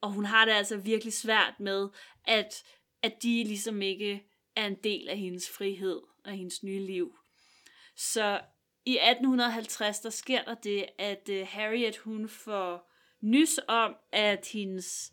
[0.00, 1.88] Og hun har det altså virkelig svært med,
[2.24, 2.62] at,
[3.02, 4.22] at de ligesom ikke
[4.56, 7.16] er en del af hendes frihed og hendes nye liv.
[7.96, 8.40] Så
[8.86, 15.12] i 1850, der sker der det, at uh, Harriet hun får nys om, at hendes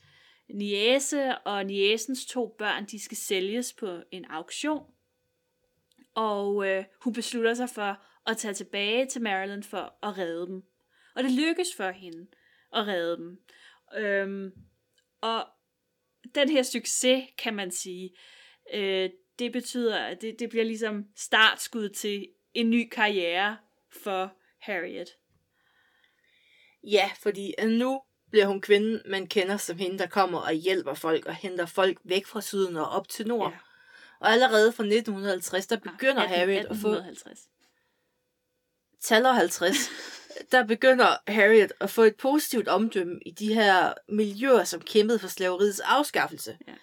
[0.50, 4.86] niæse og niæsens to børn, de skal sælges på en auktion.
[6.16, 10.64] Og øh, hun beslutter sig for at tage tilbage til Maryland for at redde dem.
[11.16, 12.28] Og det lykkes for hende
[12.74, 13.40] at redde dem.
[13.98, 14.52] Øhm,
[15.22, 15.48] og
[16.36, 18.16] den her succes, kan man sige,
[18.74, 19.10] øh,
[19.40, 23.58] det betyder, at det, det bliver ligesom startskud til en ny karriere
[24.04, 25.10] for Harriet.
[26.84, 31.26] Ja, fordi nu bliver hun kvinden, man kender som hende, der kommer og hjælper folk
[31.26, 33.52] og henter folk væk fra syden og op til nord.
[33.52, 33.58] Ja.
[34.20, 36.96] Og allerede fra 1950, der begynder 18, Harriet at få
[39.04, 39.08] 1850.
[39.08, 39.90] taler 50,
[40.52, 45.28] der begynder Harriet at få et positivt omdømme i de her miljøer, som kæmpede for
[45.28, 46.58] slaveriets afskaffelse.
[46.68, 46.74] Ja.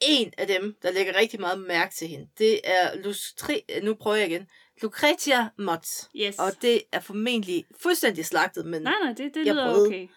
[0.00, 4.16] En af dem, der lægger rigtig meget mærke til hende, det er Lustri- nu prøver
[4.16, 4.46] jeg igen,
[4.82, 5.86] Lucretia Mott.
[6.16, 6.38] Yes.
[6.38, 9.86] Og det er formentlig fuldstændig slagtet, men Nej, nej, det, det lyder prøvede.
[9.88, 10.08] okay.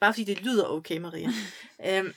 [0.00, 1.28] bare fordi det lyder okay, Maria.
[1.86, 2.14] øhm,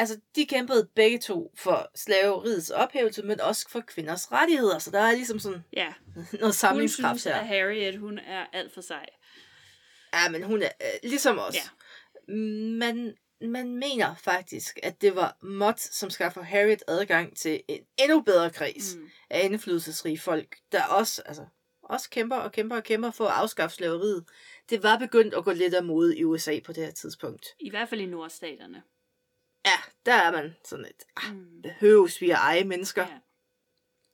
[0.00, 5.00] altså, de kæmpede begge to for slaveriets ophævelse, men også for kvinders rettigheder, så der
[5.00, 7.40] er ligesom sådan Ja, noget hun samlingskraft synes, her.
[7.40, 9.06] at Harriet, hun er alt for sej.
[10.14, 11.54] Ja, men hun er øh, ligesom os.
[11.54, 12.32] Ja.
[12.78, 18.20] Man, man mener faktisk, at det var Mott, som skaffer Harriet adgang til en endnu
[18.20, 18.94] bedre kreds.
[18.96, 19.10] Mm.
[19.30, 21.46] af indflydelsesrige folk, der også, altså,
[21.82, 24.24] også kæmper og kæmper og kæmper for at afskaffe slaveriet.
[24.70, 27.46] Det var begyndt at gå lidt af mode i USA på det her tidspunkt.
[27.60, 28.82] I hvert fald i nordstaterne.
[29.66, 29.70] Ja,
[30.06, 31.62] der er man sådan et, ah, Mm.
[31.62, 33.06] behøves vi at eje mennesker?
[33.06, 33.18] Ja,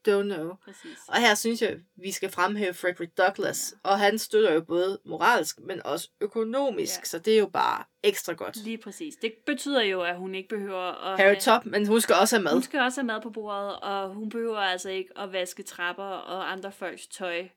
[0.08, 0.54] Don't know.
[0.64, 0.98] præcis.
[1.08, 3.90] Og her synes jeg, vi skal fremhæve Frederick Douglass, ja.
[3.90, 7.04] og han støtter jo både moralsk, men også økonomisk, ja.
[7.04, 8.56] så det er jo bare ekstra godt.
[8.56, 9.14] Lige præcis.
[9.22, 12.36] Det betyder jo, at hun ikke behøver at Harry have- Top, men hun skal også
[12.36, 12.52] have mad.
[12.52, 16.04] Hun skal også have mad på bordet, og hun behøver altså ikke at vaske trapper
[16.04, 17.48] og andre folks tøj.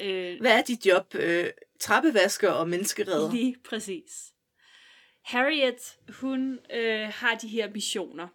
[0.00, 1.14] Øh, Hvad er dit job?
[1.14, 1.46] Øh,
[1.80, 3.32] trappevasker og menneskeredder?
[3.32, 4.32] Lige præcis.
[5.28, 8.28] Harriet, hun øh, har de her missioner,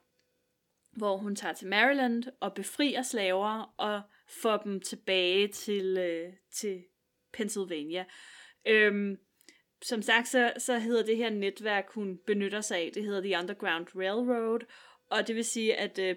[0.98, 6.84] hvor hun tager til Maryland og befrier slaver og får dem tilbage til, øh, til
[7.34, 8.06] Pennsylvania.
[8.68, 9.18] Øhm,
[9.82, 13.38] som sagt, så, så hedder det her netværk, hun benytter sig af, det hedder The
[13.38, 14.60] Underground Railroad,
[15.10, 16.16] og det vil sige, at øh,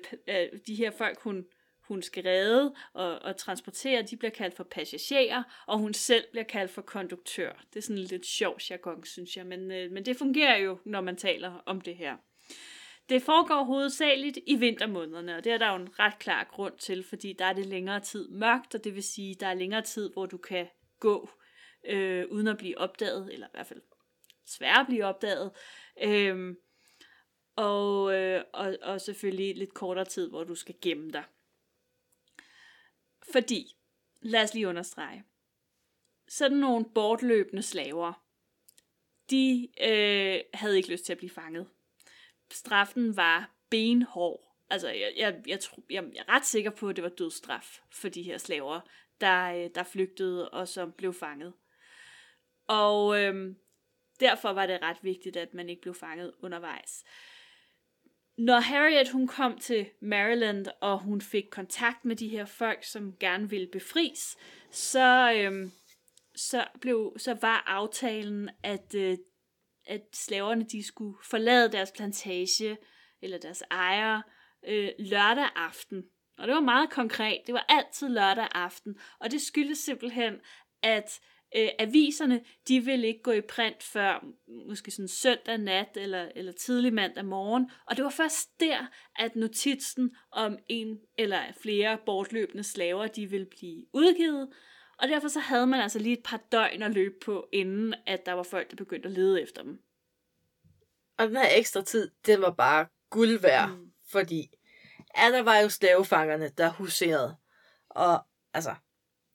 [0.67, 1.47] de her folk, hun,
[1.89, 6.45] hun skal redde og, og transportere, de bliver kaldt for passagerer, og hun selv bliver
[6.45, 7.65] kaldt for konduktør.
[7.73, 11.01] Det er sådan lidt sjov jargon, synes jeg, men, øh, men det fungerer jo, når
[11.01, 12.17] man taler om det her.
[13.09, 17.05] Det foregår hovedsageligt i vintermånederne, og det er der jo en ret klar grund til,
[17.05, 20.13] fordi der er det længere tid mørkt, og det vil sige, der er længere tid,
[20.13, 20.67] hvor du kan
[21.01, 21.31] gå
[21.87, 23.83] øh, uden at blive opdaget, eller i hvert fald
[24.47, 25.51] svært at blive opdaget.
[26.03, 26.55] Øh,
[27.57, 31.25] og, øh, og, og selvfølgelig lidt kortere tid, hvor du skal gemme dig.
[33.33, 33.77] Fordi,
[34.21, 35.25] lad os lige understrege,
[36.29, 38.13] sådan nogle bortløbende slaver,
[39.31, 41.69] de øh, havde ikke lyst til at blive fanget.
[42.51, 44.57] Straffen var benhård.
[44.71, 47.81] Altså, jeg, jeg, jeg, tro, jeg, jeg er ret sikker på, at det var dødsstraf
[47.93, 48.81] for de her slaver,
[49.21, 51.53] der, øh, der flygtede og som blev fanget.
[52.67, 53.55] Og øh,
[54.21, 57.05] derfor var det ret vigtigt, at man ikke blev fanget undervejs.
[58.39, 63.17] Når Harriet hun kom til Maryland, og hun fik kontakt med de her folk, som
[63.21, 64.37] gerne ville befries,
[64.71, 65.71] så, øhm,
[66.35, 69.19] så, blev, så var aftalen, at, øh,
[69.87, 72.79] at slaverne de skulle forlade deres plantage,
[73.23, 74.23] eller deres ejere,
[74.69, 76.05] øh, lørdag aften.
[76.39, 77.41] Og det var meget konkret.
[77.47, 78.99] Det var altid lørdag aften.
[79.21, 80.35] Og det skyldes simpelthen,
[80.83, 81.21] at
[81.57, 84.25] øh, aviserne, de ville ikke gå i print før
[84.69, 87.71] måske sådan søndag nat eller, eller tidlig mandag morgen.
[87.87, 93.47] Og det var først der, at notitsen om en eller flere bortløbende slaver, de ville
[93.47, 94.49] blive udgivet.
[94.99, 98.27] Og derfor så havde man altså lige et par døgn at løbe på, inden at
[98.27, 99.83] der var folk, der begyndte at lede efter dem.
[101.19, 103.91] Og den her ekstra tid, den var bare guld værd, mm.
[104.09, 104.51] fordi
[105.19, 107.37] ja, der var jo slavefangerne, der huserede.
[107.89, 108.75] Og altså,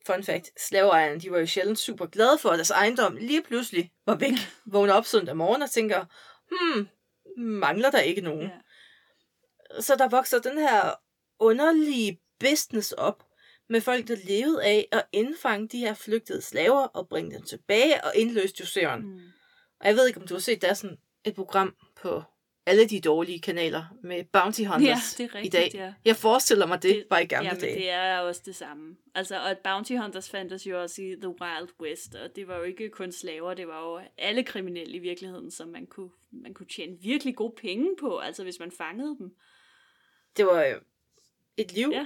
[0.06, 3.92] fun fact, slaveejerne, de var jo sjældent super glade for, at deres ejendom lige pludselig
[4.06, 4.34] var væk.
[4.74, 6.06] Vågner op søndag morgen og tænker,
[6.52, 6.88] hmm,
[7.38, 8.42] mangler der ikke nogen?
[8.42, 9.82] Ja.
[9.82, 10.94] Så der vokser den her
[11.40, 13.24] underlige business op,
[13.72, 18.04] med folk, der levede af at indfange de her flygtede slaver og bringe dem tilbage
[18.04, 19.02] og indløse juseren.
[19.02, 19.20] Mm.
[19.80, 22.24] Og jeg ved ikke, om du har set, der er sådan et program på
[22.66, 25.72] alle de dårlige kanaler med Bounty Hunters Ja, det er rigtigt, i dag.
[25.74, 25.94] ja.
[26.06, 27.76] Jeg forestiller mig det, Det- bare i gamle Jamen, dage.
[27.76, 28.96] det er også det samme.
[29.16, 32.64] Altså, og Bounty Hunters fandtes jo også i The Wild West, og det var jo
[32.64, 36.68] ikke kun slaver, det var jo alle kriminelle i virkeligheden, som man kunne, man kunne
[36.68, 39.36] tjene virkelig gode penge på, altså hvis man fangede dem.
[40.38, 40.76] Det var jo
[41.58, 41.90] et liv.
[41.94, 42.06] Ja.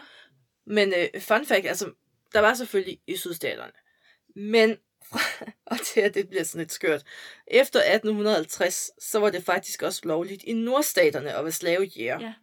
[0.66, 1.92] Men øh, fun fact, altså,
[2.34, 3.72] der var selvfølgelig i sydstaterne.
[4.36, 4.78] Men,
[5.72, 7.04] og det her, det bliver sådan lidt skørt.
[7.48, 12.20] Efter 1850, så var det faktisk også lovligt i nordstaterne at være slavejæger.
[12.20, 12.34] Ja.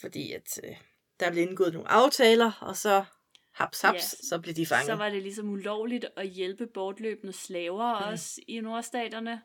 [0.00, 0.76] Fordi at øh,
[1.20, 3.04] der blev indgået nogle aftaler, og så
[3.52, 4.26] haps haps, Ja.
[4.28, 4.86] så blev de fanget.
[4.86, 8.12] Så var det ligesom ulovligt at hjælpe bortløbende slaver mm.
[8.12, 9.42] også i nordstaterne.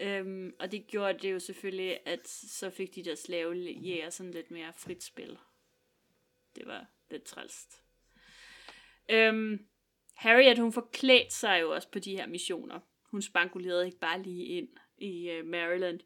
[0.00, 4.50] Øhm, og det gjorde det jo selvfølgelig, at så fik de der slavejæger sådan lidt
[4.50, 5.38] mere frit spil.
[6.56, 7.82] Det var lidt trælst.
[9.10, 9.66] Øhm,
[10.18, 12.80] Harriet, hun forklædte sig jo også på de her missioner.
[13.10, 16.00] Hun spankulerede ikke bare lige ind i øh, Maryland.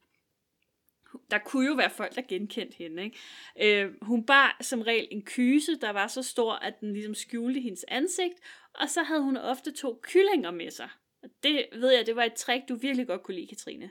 [1.31, 3.05] Der kunne jo være folk, der genkendte hende.
[3.05, 3.83] Ikke?
[3.83, 7.61] Øh, hun bar som regel en kyse, der var så stor, at den ligesom skjulte
[7.61, 8.35] hendes ansigt,
[8.75, 10.89] og så havde hun ofte to kyllinger med sig.
[11.23, 13.91] Og det ved jeg, det var et trick, du virkelig godt kunne lide, Katrine,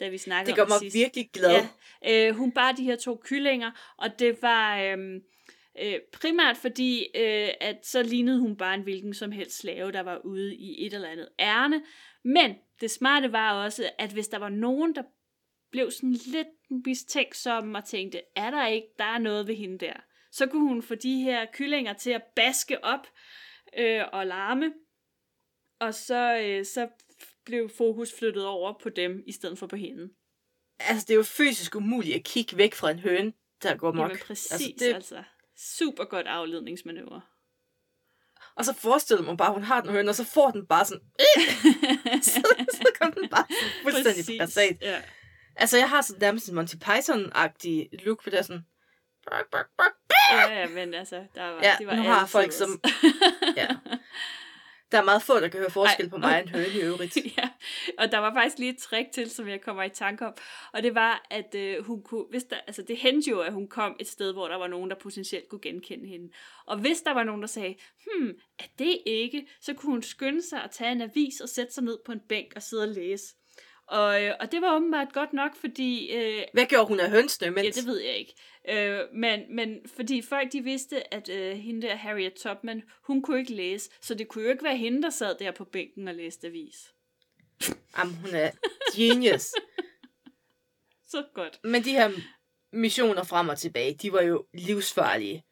[0.00, 0.96] da vi snakkede det gør om mig sidst.
[0.96, 1.66] virkelig glad.
[2.02, 5.20] Ja, øh, hun bar de her to kyllinger, og det var øh,
[5.78, 10.00] øh, primært fordi, øh, at så lignede hun bare en hvilken som helst slave, der
[10.00, 11.82] var ude i et eller andet ærne.
[12.24, 15.02] Men det smarte var også, at hvis der var nogen, der
[15.72, 16.48] blev sådan lidt
[16.86, 19.94] mistænksomme og tænkte, er der ikke, der er noget ved hende der,
[20.32, 23.06] så kunne hun få de her kyllinger til at baske op
[23.78, 24.72] øh, og larme,
[25.80, 26.88] og så, øh, så
[27.44, 30.10] blev fokus flyttet over på dem, i stedet for på hende.
[30.78, 34.08] Altså, det er jo fysisk umuligt at kigge væk fra en høne, der går mok.
[34.08, 35.22] Jamen præcis, Altså, altså, det, altså.
[35.78, 37.20] Super godt afledningsmanøvre.
[38.56, 40.84] Og så forestiller man bare, at hun har den høne, og så får den bare
[40.84, 41.02] sådan,
[42.22, 42.42] så,
[42.72, 43.44] så kommer den bare
[43.82, 44.80] fuldstændig basalt.
[44.82, 45.02] Ja.
[45.56, 48.62] Altså, jeg har sådan nærmest en Monty Python-agtig look, for det sådan,
[49.30, 49.92] bark, bark, bark.
[50.32, 52.80] ja, ja, men altså, der var, Ja, det var nu har folk som-
[53.56, 53.68] ja.
[54.92, 56.80] Der er meget få, der kan høre forskel Ej, på mig og en høne i
[56.80, 57.16] øvrigt.
[57.38, 57.48] ja,
[57.98, 60.34] og der var faktisk lige et trick til, som jeg kommer i tanke om,
[60.72, 63.68] og det var, at øh, hun kunne, hvis der, altså det hentede jo, at hun
[63.68, 66.32] kom et sted, hvor der var nogen, der potentielt kunne genkende hende.
[66.66, 67.74] Og hvis der var nogen, der sagde,
[68.06, 71.72] hmm, er det ikke, så kunne hun skynde sig at tage en avis og sætte
[71.72, 73.34] sig ned på en bænk og sidde og læse.
[73.90, 77.46] Og, øh, og det var åbenbart godt nok, fordi øh, Hvad gjorde hun af hønsene,
[77.46, 77.76] Ja, mens?
[77.76, 78.34] det ved jeg ikke.
[78.68, 83.38] Øh, men, men fordi folk de vidste, at øh, hende der Harriet Tubman, hun kunne
[83.38, 86.14] ikke læse, så det kunne jo ikke være hende, der sad der på bænken og
[86.14, 86.92] læste avis.
[87.98, 88.50] Jamen, hun er
[88.96, 89.50] genius.
[91.10, 91.60] Så godt.
[91.64, 92.10] Men de her
[92.72, 95.44] missioner frem og tilbage, de var jo livsfarlige.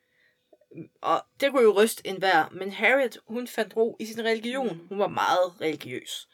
[1.00, 4.76] Og det kunne jo ryste enhver, men Harriet, hun fandt ro i sin religion.
[4.76, 4.86] Mm.
[4.88, 6.28] Hun var meget religiøs.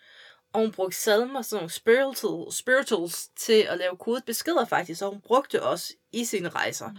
[0.55, 5.11] Og hun brugte salmer, sådan nogle spiritual, spirituals, til at lave kodet beskeder faktisk, og
[5.11, 6.91] hun brugte også i sine rejser.
[6.91, 6.97] Mm.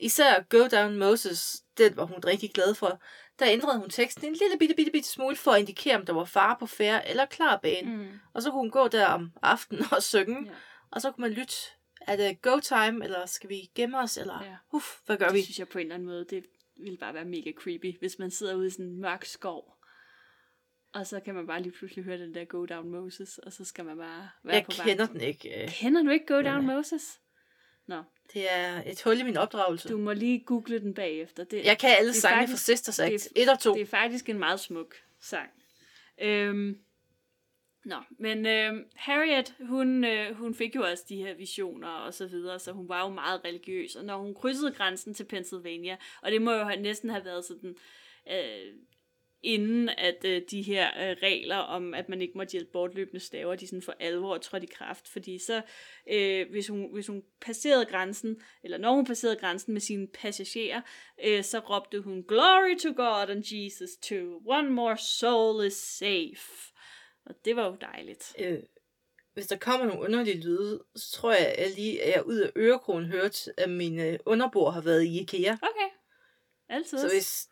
[0.00, 3.00] Især Go Down Moses, den var hun rigtig glad for.
[3.38, 6.12] Der ændrede hun teksten en lille bitte, bitte, bitte smule for at indikere, om der
[6.12, 7.96] var fare på færre eller klar bane.
[7.96, 8.08] Mm.
[8.34, 10.52] Og så kunne hun gå der om aftenen og synge, Ja.
[10.90, 11.54] og så kunne man lytte,
[12.00, 14.56] er det go time, eller skal vi gemme os, eller Ja.
[14.72, 15.42] uff, hvad gør Det vi?
[15.42, 16.44] synes jeg på en eller anden måde, det
[16.76, 19.75] ville bare være mega creepy, hvis man sidder ude i sådan en mørk skov.
[20.96, 23.64] Og så kan man bare lige pludselig høre den der Go Down Moses, og så
[23.64, 24.88] skal man bare være Jeg på vagt.
[24.88, 25.62] kender den ikke.
[25.62, 25.68] øh.
[25.68, 26.74] Kender du ikke Go Down nej.
[26.74, 27.20] Moses?
[27.86, 29.88] Nå, Det er et hul i min opdragelse.
[29.88, 31.44] du må lige google den bagefter.
[31.44, 33.12] Det, Jeg kan alle sange faktisk- fra Sisters Act.
[33.12, 33.74] det 1 og 2.
[33.74, 35.50] Det er faktisk en meget smuk sang.
[36.20, 36.78] Øhm,
[37.84, 42.26] nå, men øhm, Harriet, hun, øh, hun fik jo også de her visioner og så
[42.26, 43.96] videre, så hun var jo meget religiøs.
[43.96, 47.76] Og når hun krydsede grænsen til Pennsylvania, og det må jo næsten have været sådan,
[48.32, 48.74] øh,
[49.46, 53.56] inden at øh, de her øh, regler om, at man ikke må hjælpe bortløbende staver,
[53.56, 55.08] de sådan for alvor trådte i kraft.
[55.08, 55.62] Fordi så,
[56.10, 60.80] øh, hvis, hun, hvis hun passerede grænsen, eller når hun passerede grænsen med sine passagerer,
[61.24, 64.42] øh, så råbte hun, Glory to God and Jesus too.
[64.46, 66.72] One more soul is safe.
[67.26, 68.34] Og det var jo dejligt.
[68.38, 68.58] Øh,
[69.34, 72.50] hvis der kommer nogle underlige lyde, så tror jeg, at jeg lige er ud af
[72.56, 75.52] ørekronen hørt, at mine underbord har været i IKEA.
[75.52, 75.90] Okay.
[76.68, 76.98] Altid.
[76.98, 77.48] Så hvis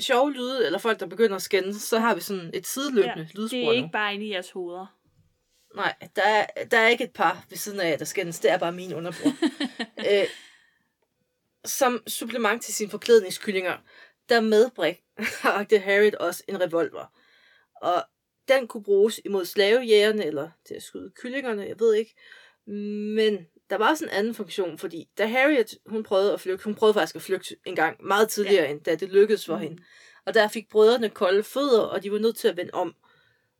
[0.00, 3.40] sjove lyde, eller folk, der begynder at skændes, så har vi sådan et sideløbende ja,
[3.40, 3.72] lydspor det er nu.
[3.72, 4.86] ikke bare inde i jeres hoveder.
[5.74, 8.40] Nej, der er, der er ikke et par ved siden af, jer, der skændes.
[8.40, 9.32] Det er bare min underbror.
[10.10, 10.28] øh,
[11.64, 13.76] som supplement til sine forklædningskyllinger,
[14.28, 17.12] der medbragte Harriet også en revolver.
[17.82, 18.04] Og
[18.48, 22.14] den kunne bruges imod slavejægerne, eller til at skyde kyllingerne, jeg ved ikke.
[23.14, 26.74] Men der var også en anden funktion, fordi da Harriet, hun prøvede at flygte, hun
[26.74, 28.70] prøvede faktisk at flygte en gang, meget tidligere ja.
[28.70, 29.62] end da det lykkedes for mm.
[29.62, 29.82] hende.
[30.26, 32.94] Og der fik brødrene kolde fødder, og de var nødt til at vende om.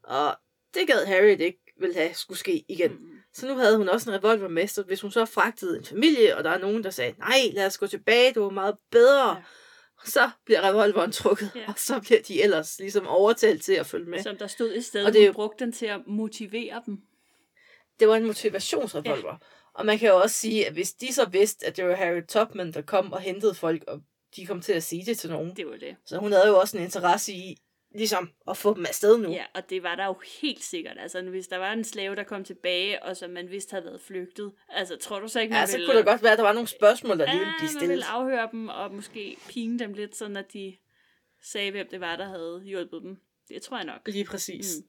[0.03, 0.37] Og
[0.75, 2.91] det gad Harriet ikke ville have skulle ske igen.
[2.93, 3.19] Mm.
[3.33, 6.37] Så nu havde hun også en revolver med, så hvis hun så fragtede en familie,
[6.37, 9.31] og der er nogen, der sagde, nej, lad os gå tilbage, det var meget bedre,
[9.31, 9.43] ja.
[10.05, 11.65] så bliver revolveren trukket, ja.
[11.69, 14.23] og så bliver de ellers ligesom overtalt til at følge med.
[14.23, 17.03] Som der stod i stedet, Og det hun brugte den til at motivere dem.
[18.01, 19.33] Det var en motivationsrevolver.
[19.33, 19.58] Ja.
[19.79, 22.23] Og man kan jo også sige, at hvis de så vidste, at det var Harry
[22.29, 24.03] Tubman, der kom og hentede folk, og
[24.37, 25.97] de kom til at sige det til nogen, Det var det.
[26.05, 27.57] så hun havde jo også en interesse i,
[27.95, 29.31] ligesom, at få dem afsted nu.
[29.33, 30.97] Ja, og det var der jo helt sikkert.
[30.99, 34.01] Altså, hvis der var en slave, der kom tilbage, og som man vidste havde været
[34.01, 35.87] flygtet, altså, tror du så ikke, man Ja, så ville...
[35.87, 37.71] kunne det godt være, at der var nogle spørgsmål, der lige ville ja, blive man
[37.71, 37.89] stillet.
[37.91, 40.77] ville afhøre dem, og måske pine dem lidt, sådan at de
[41.43, 43.17] sagde, hvem det var, der havde hjulpet dem.
[43.49, 44.01] Det tror jeg nok.
[44.09, 44.77] Lige præcis.
[44.79, 44.89] Mm.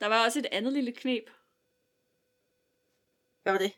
[0.00, 1.30] Der var også et andet lille knep.
[3.44, 3.72] Hvad var det?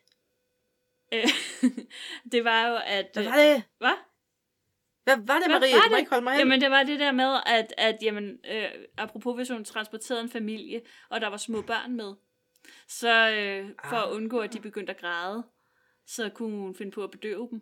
[2.31, 3.09] Det var jo, at...
[3.13, 3.63] Hvad var det?
[3.77, 3.93] Hvad?
[5.03, 5.73] Hvad var det, Hvad Marie?
[5.73, 5.99] var Du må det?
[5.99, 6.39] ikke holde mig hen.
[6.39, 10.29] Jamen, det var det der med, at, at jamen, øh, apropos hvis hun transporterede en
[10.29, 12.13] familie, og der var små børn med,
[12.87, 14.15] så øh, for at Ah.
[14.15, 15.43] undgå, at de begyndte at græde,
[16.05, 17.61] så kunne hun finde på at bedøve dem.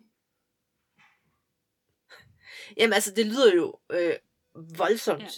[2.76, 4.14] Jamen, altså, det lyder jo øh,
[4.78, 5.22] voldsomt.
[5.22, 5.28] Ja.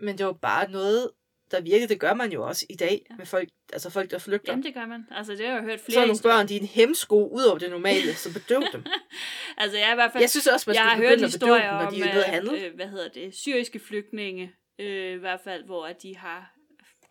[0.00, 1.10] Men det var bare noget,
[1.50, 1.88] der virkede.
[1.88, 3.14] Det gør man jo også i dag Ja.
[3.16, 4.52] med folk, altså folk, der flygter.
[4.52, 5.06] Jamen, det gør man.
[5.10, 7.42] Altså, det har jeg hørt så flere er nogle børn, de er en hemsko ud
[7.44, 8.84] over det normale, så bedøv dem.
[9.56, 10.22] Altså, jeg er i hvert fald...
[10.22, 12.14] Jeg synes også, man jeg skal har hørt begynde at bedøve dem, når de er
[12.14, 12.64] nede at handle.
[12.66, 16.54] øh, hvad hedder det, syriske flygtninge, øh, i hvert fald, hvor at de har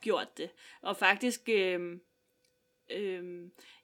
[0.01, 0.49] gjort det.
[0.81, 1.79] Og faktisk, øh,
[2.91, 3.23] øh,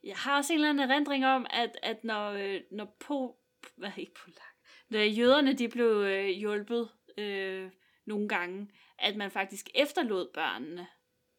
[0.04, 3.36] jeg har også en eller anden erindring om, at, at når, øh, når på,
[3.76, 4.54] hvad ikke polak,
[4.90, 6.88] når jøderne de blev øh, hjulpet
[7.18, 7.70] øh,
[8.06, 8.68] nogle gange,
[8.98, 10.86] at man faktisk efterlod børnene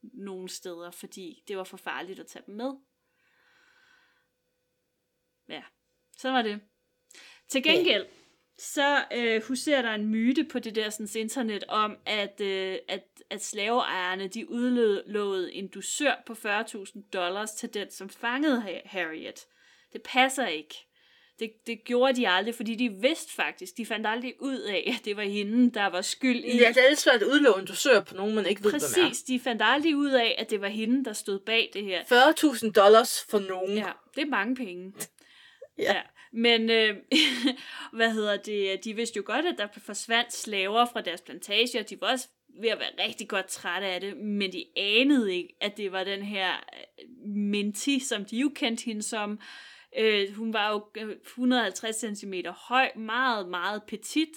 [0.01, 2.73] nogle steder, fordi det var for farligt at tage dem med.
[5.49, 5.63] Ja,
[6.17, 6.61] så var det.
[7.47, 8.05] Til gengæld,
[8.57, 13.03] så øh, huserer der en myte på det der sådan, internet om, at, øh, at,
[13.29, 19.47] at slaveejerne de udlovede en dusør på 40.000 dollars til den, som fangede Harriet.
[19.93, 20.87] Det passer ikke.
[21.39, 25.05] Det, det gjorde de aldrig, fordi de vidste faktisk, de fandt aldrig ud af, at
[25.05, 26.57] det var hende, der var skyld i...
[26.57, 29.05] Ja, det er lidt svært at udlåne dusør på nogen, man ikke ved, Præcis, hvem
[29.05, 29.23] er.
[29.27, 32.01] de fandt aldrig ud af, at det var hende, der stod bag det her.
[32.03, 33.77] 40.000 dollars for nogen.
[33.77, 34.93] Ja, det er mange penge.
[35.77, 35.93] Ja.
[35.93, 36.01] ja.
[36.33, 36.95] Men, øh,
[37.97, 42.01] hvad hedder det, de vidste jo godt, at der forsvandt slaver fra deres plantager, de
[42.01, 42.27] var også
[42.61, 46.03] ved at være rigtig godt trætte af det, men de anede ikke, at det var
[46.03, 49.39] den her øh, Minty, som de jo kendte hende som.
[49.97, 50.85] Øh, hun var jo
[51.25, 54.29] 150 øh, cm høj, meget, meget petit,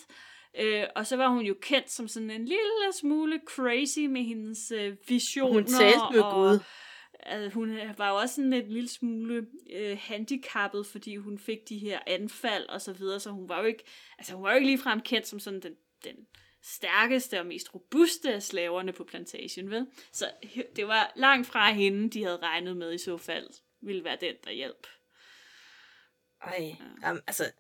[0.61, 4.71] øh, og så var hun jo kendt som sådan en lille smule crazy med hendes
[4.71, 5.53] øh, visioner.
[5.53, 6.59] Hun talte med og, Gud.
[7.21, 11.79] Altså, hun var jo også sådan et lille smule øh, handicappet, fordi hun fik de
[11.79, 13.85] her anfald og så videre, så hun var jo ikke,
[14.19, 16.17] altså hun var jo ikke ligefrem kendt som sådan den, den
[16.63, 19.87] stærkeste og mest robuste af slaverne på plantagen, vel?
[20.13, 20.31] Så
[20.77, 23.49] det var langt fra hende, de havde regnet med i så fald,
[23.83, 24.87] ville være den, der hjalp.
[26.43, 27.07] Ej, ja.
[27.07, 27.51] jamen, altså,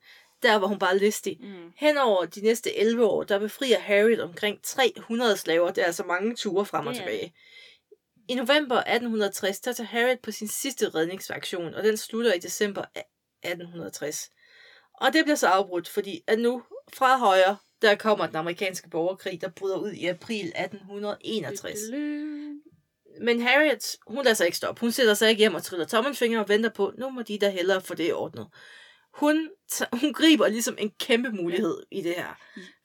[0.42, 1.38] der var hun bare listig.
[1.40, 1.72] Mm.
[1.76, 5.70] Henover de næste 11 år, der befrier Harriet omkring 300 slaver.
[5.70, 7.34] Det er altså mange ture frem og Det tilbage.
[8.28, 12.84] I november 1860, der tager Harriet på sin sidste redningsaktion, og den slutter i december
[12.94, 13.04] af
[13.42, 14.30] 1860.
[14.94, 16.62] Og det bliver så afbrudt, fordi at nu
[16.94, 21.78] fra højre, der kommer den amerikanske borgerkrig, der bryder ud i april 1861.
[23.20, 24.80] Men Harriet, hun lader sig ikke stoppe.
[24.80, 27.50] Hun sætter sig ikke hjem og triller tommelfinger og venter på, nu må de da
[27.50, 28.46] hellere få det ordnet.
[29.14, 29.50] Hun,
[29.92, 32.38] hun griber ligesom en kæmpe mulighed i det her.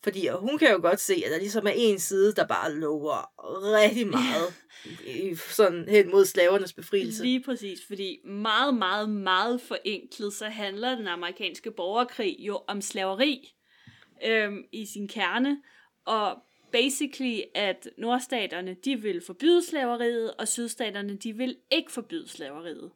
[0.04, 3.32] Fordi hun kan jo godt se, at der ligesom er en side, der bare lover
[3.76, 4.54] rigtig meget
[5.08, 7.24] i, sådan hen mod slavernes befrielse.
[7.24, 13.56] Lige præcis, fordi meget, meget, meget forenklet, så handler den amerikanske borgerkrig jo om slaveri
[14.26, 15.58] øhm, i sin kerne,
[16.06, 16.38] og
[16.74, 22.92] basically, at nordstaterne, de vil forbyde slaveriet, og sydstaterne, de vil ikke forbyde slaveriet.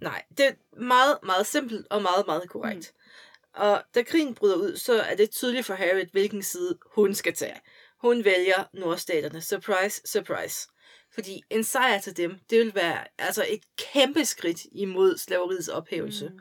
[0.00, 2.94] Nej, det er meget, meget simpelt og meget, meget korrekt.
[2.94, 3.60] Mm.
[3.60, 7.34] Og da krigen bryder ud, så er det tydeligt for Harriet, hvilken side hun skal
[7.34, 7.60] tage.
[8.00, 9.40] Hun vælger nordstaterne.
[9.40, 10.68] Surprise, surprise.
[11.14, 13.60] Fordi en sejr til dem, det vil være altså et
[13.92, 16.28] kæmpe skridt imod slaveriets ophævelse.
[16.28, 16.38] Mm.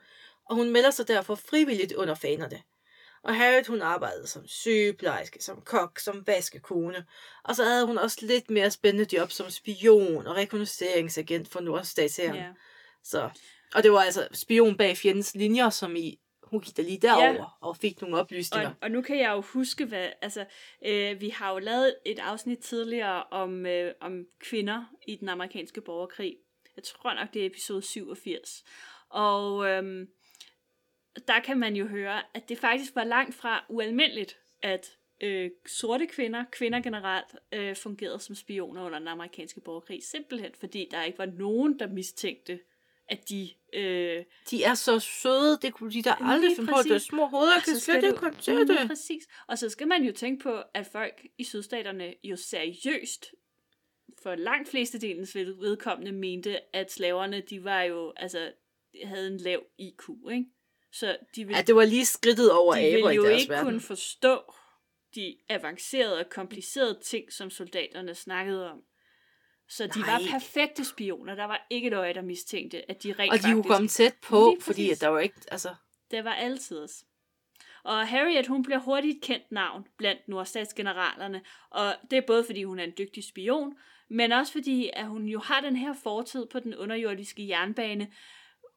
[0.50, 2.62] Og hun melder sig derfor frivilligt under fanerne.
[3.24, 7.06] Og Harriet, hun arbejdede som sygeplejerske, som kok, som vaskekone.
[7.44, 12.36] Og så havde hun også lidt mere spændende job som spion og rekognosceringsagent for nordstatshæren.
[12.36, 12.50] Ja.
[13.04, 13.30] Så,
[13.76, 17.34] og det var altså spion bag fjendens linjer, som i, hun gik da lige derover
[17.34, 17.46] ja.
[17.62, 18.70] og fik nogle oplysninger.
[18.70, 20.46] Og, og nu kan jeg jo huske, hvad, altså,
[20.86, 25.82] øh, vi har jo lavet et afsnit tidligere om, øh, om kvinder i den amerikanske
[25.82, 26.36] borgerkrig.
[26.76, 28.64] Jeg tror nok, det er episode 87.
[29.10, 30.08] Og øhm,
[31.28, 36.08] der kan man jo høre, at det faktisk var langt fra ualmindeligt, at øh, sorte
[36.08, 40.04] kvinder, kvinder generelt, øh, fungerede som spioner under den amerikanske borgerkrig.
[40.04, 42.60] Simpelthen fordi der ikke var nogen, der mistænkte,
[43.08, 43.50] at de...
[43.74, 46.78] Øh, De er så søde, det kunne de da aldrig finde på.
[46.84, 47.08] Det er præcis.
[47.08, 48.88] små hoveder, kan så slet ikke Lige det.
[48.88, 49.24] Præcis.
[49.48, 53.34] Og så skal man jo tænke på, at folk i sydstaterne jo seriøst
[54.24, 58.52] for langt flestedelens ved- vedkommende mente, at slaverne, de var jo, altså,
[59.04, 60.46] havde en lav IQ, ikke?
[60.92, 63.42] Så de ville, Ja, det var lige skridtet over de aber ville i jo deres
[63.42, 63.66] ikke verden.
[63.66, 64.54] kunne forstå
[65.16, 68.82] de avancerede og komplicerede ting, som soldaterne snakkede om.
[69.68, 70.12] Så de Nej.
[70.12, 71.36] var perfekte spioner.
[71.36, 74.16] Der var ikke et øje, der mistænkte, at de rent Og de kunne komme tæt
[74.22, 75.76] på, fordi at der var ikke, altså...
[76.12, 77.04] det var altid os.
[77.84, 82.64] Og Harriet, hun bliver hurtigt et kendt navn blandt nordstatsgeneralerne, og det er både fordi
[82.64, 83.78] hun er en dygtig spion,
[84.10, 88.12] men også fordi, at hun jo har den her fortid på den underjordiske jernbane,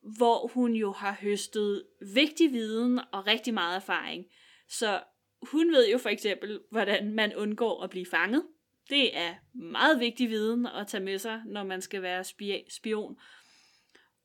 [0.02, 1.84] hvor hun jo har høstet
[2.14, 4.26] vigtig viden og rigtig meget erfaring.
[4.68, 5.02] Så
[5.42, 8.46] hun ved jo for eksempel, hvordan man undgår at blive fanget.
[8.90, 12.24] Det er meget vigtig viden at tage med sig, når man skal være
[12.68, 13.16] spion.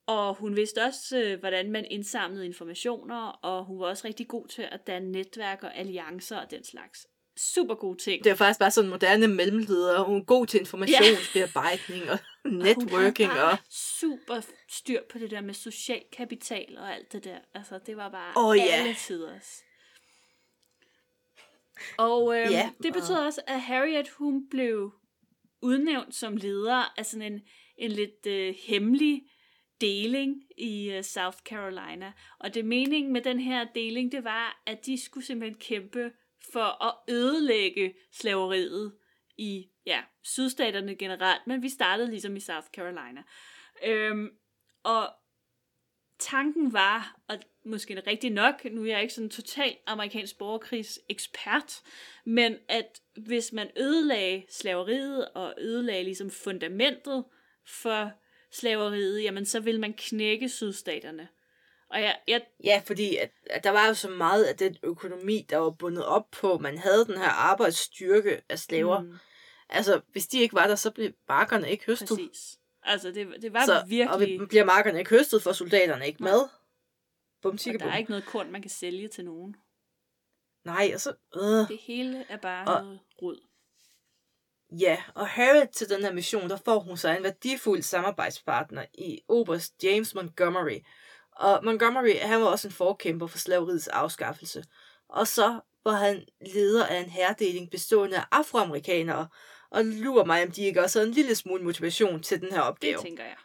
[0.06, 4.48] Og hun vidste også, øh, hvordan man indsamlede informationer, og hun var også rigtig god
[4.48, 7.08] til at danne netværk og alliancer og den slags.
[7.38, 8.24] Super gode ting.
[8.24, 10.04] Det er faktisk bare sådan moderne mellemleder.
[10.04, 12.20] Hun er god til informationsbearbejdning og
[12.66, 13.32] networking.
[13.32, 13.38] Og...
[13.38, 17.38] bare super styr på det der med social kapital og alt det der.
[17.54, 18.64] Altså, det var bare Åh, ja.
[18.64, 19.64] alle tiders.
[21.98, 24.94] Og øhm, Ja, det betød også, at Harriet, hun blev
[25.62, 27.42] udnævnt som leder af sådan en,
[27.78, 29.22] en lidt øh, hemmelig
[29.82, 32.12] deling i øh, South Carolina.
[32.40, 36.12] Og det meningen med den her deling, det var, at de skulle simpelthen kæmpe
[36.54, 38.94] for at ødelægge slaveriet
[39.38, 43.24] i ja, sydstaterne generelt, men vi startede ligesom i South Carolina.
[43.84, 44.30] Øhm,
[44.84, 45.14] og
[46.20, 50.38] tanken var, og måske det rigtigt nok, nu er jeg ikke sådan en total amerikansk
[50.38, 51.82] borgerkrigsekspert,
[52.26, 57.26] men at hvis man ødelagde slaveriet og ødelagde ligesom fundamentet
[57.66, 58.12] for
[58.52, 61.28] slaveriet, jamen så vil man knække sydstaterne.
[61.90, 65.46] Og jeg, jeg, Ja, fordi at, at der var jo så meget af den økonomi,
[65.50, 69.02] der var bundet op på, man havde den her arbejdsstyrke af slaver.
[69.02, 69.18] Mm.
[69.70, 72.10] Altså, hvis de ikke var der, så blev markerne ikke høstet.
[72.10, 72.60] præcis.
[72.84, 74.42] Altså, det, det var så, virkelig...
[74.42, 76.50] Og bliver markerne ikke høstet, for soldaterne ikke mad.
[77.42, 79.56] Bum, Og der er ikke noget korn, man kan sælge til nogen.
[80.66, 81.14] Nej, og så...
[81.36, 81.42] Øh.
[81.70, 83.40] Det hele er bare Og- noget rod.
[84.72, 89.22] Ja, og Harriet til den her mission, der får hun sig en værdifuld samarbejdspartner i
[89.28, 90.80] oberst James Montgomery.
[91.40, 94.64] Og Montgomery, han var også en forkæmper for slaveriets afskaffelse.
[95.10, 99.28] Og så var han leder af en herdeling bestående af afroamerikanere.
[99.70, 102.60] Og lurer mig, om de ikke også havde en lille smule motivation til den her
[102.60, 103.02] Det opgave.
[103.02, 103.36] tænker jeg.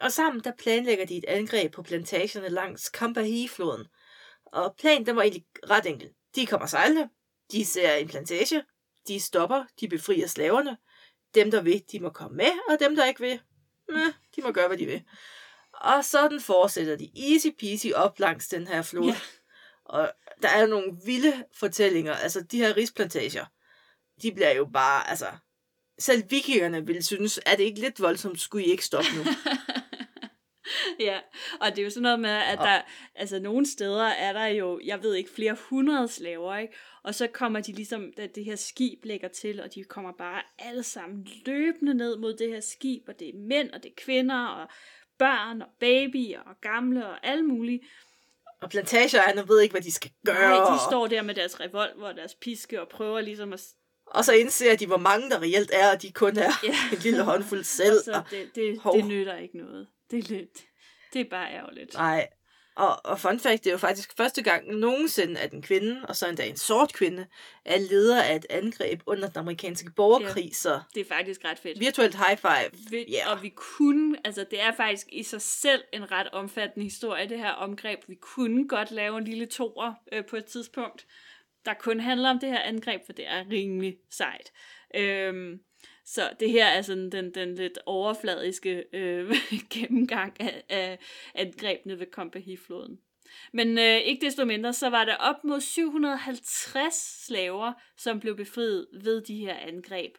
[0.00, 3.86] Og sammen der planlægger de et angreb på plantagerne langs Combahee-floden.
[4.46, 6.10] Og planen den var egentlig ret enkel.
[6.34, 7.08] De kommer sejlende,
[7.52, 8.62] de ser en plantage,
[9.08, 10.76] de stopper, de befrier slaverne.
[11.34, 13.40] Dem, der vil, de må komme med, og dem, der ikke vil,
[13.88, 15.04] meh, de må gøre, hvad de vil.
[15.86, 19.06] Og sådan fortsætter de easy peasy op langs den her flod.
[19.06, 19.16] Ja.
[19.84, 20.12] Og
[20.42, 22.14] der er nogle vilde fortællinger.
[22.14, 23.44] Altså, de her risplantager,
[24.22, 25.26] de bliver jo bare, altså...
[25.98, 29.22] Selv vikingerne ville synes, at det ikke lidt voldsomt, skulle I ikke stoppe nu.
[31.06, 31.20] ja,
[31.60, 32.82] og det er jo sådan noget med, at der,
[33.14, 36.74] altså nogle steder er der jo, jeg ved ikke, flere hundrede slaver, ikke?
[37.04, 40.42] Og så kommer de ligesom, da det her skib lægger til, og de kommer bare
[40.58, 44.02] alle sammen løbende ned mod det her skib, og det er mænd, og det er
[44.04, 44.68] kvinder, og
[45.18, 47.80] børn, og babyer, og gamle, og alle mulige.
[48.62, 50.58] Og plantageejerne ved ikke, hvad de skal gøre.
[50.58, 53.62] Nej, de står der med deres revolver og deres piske, og prøver ligesom at...
[54.06, 56.74] Og så indser de, hvor mange der reelt er, og de kun er Ja.
[56.92, 57.98] en lille håndfuld selv.
[57.98, 58.96] Og så det, det, Hov.
[58.96, 59.86] det nytter ikke noget.
[60.10, 60.58] Det er lidt...
[61.12, 61.94] Det er bare ærgerligt.
[61.94, 62.28] Nej.
[62.76, 66.16] Og, og fun fact, det er jo faktisk første gang nogensinde, at en kvinde, og
[66.16, 67.26] så endda en sort kvinde,
[67.64, 70.56] er leder af et angreb under den amerikanske borgerkrig.
[70.56, 71.80] Så Det er faktisk ret fedt.
[71.80, 72.70] virtuelt high five.
[72.90, 73.32] Vi, Ja.
[73.32, 77.38] Og vi kunne, altså det er faktisk i sig selv en ret omfattende historie, det
[77.38, 77.98] her omgreb.
[78.08, 81.06] Vi kunne godt lave en lille toer øh, på et tidspunkt,
[81.64, 84.52] der kun handler om det her angreb, for det er rimelig sejt.
[84.94, 85.60] Øhm,
[86.06, 89.34] så det her er sådan den, den lidt overfladiske øh,
[89.74, 90.98] gennemgang af, af
[91.34, 92.98] angrebene ved Combahee-floden.
[93.52, 98.86] Men øh, ikke desto mindre, så var der op mod 750 slaver, som blev befriet
[98.92, 100.14] ved de her angreb.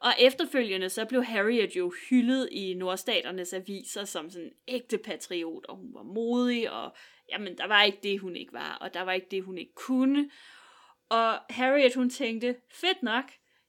[0.00, 5.66] Og efterfølgende så blev Harriet jo hyldet i nordstaternes aviser som sådan en ægte patriot,
[5.66, 6.94] og hun var modig, og
[7.32, 9.74] jamen, der var ikke det, hun ikke var, og der var ikke det, hun ikke
[9.74, 10.30] kunne.
[11.08, 13.24] Og Harriet, hun tænkte, fedt nok,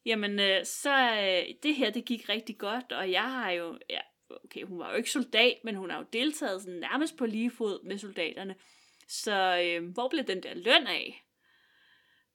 [0.05, 3.99] jamen, øh, så øh, det her, det gik rigtig godt, og jeg har jo, ja,
[4.29, 7.51] okay, hun var jo ikke soldat, men hun har jo deltaget sådan nærmest på lige
[7.51, 8.55] fod med soldaterne.
[9.07, 11.25] Så øh, hvor blev den der løn af?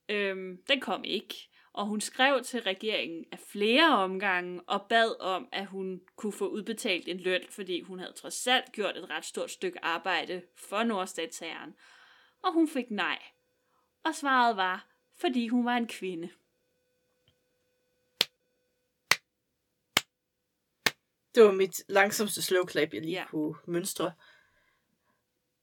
[0.08, 0.36] Øh,
[0.68, 1.34] den kom ikke.
[1.72, 6.48] Og hun skrev til regeringen af flere omgange og bad om, at hun kunne få
[6.48, 10.82] udbetalt en løn, fordi hun havde trods alt gjort et ret stort stykke arbejde for
[10.82, 11.74] nordstatsherren.
[12.42, 13.18] Og hun fik nej.
[14.04, 14.88] Og svaret var,
[15.20, 16.30] fordi hun var en kvinde.
[21.34, 23.20] Det var mit langsomste slow clap, jeg lige Ja.
[23.20, 23.26] ja.
[23.26, 24.12] kunne mønstre.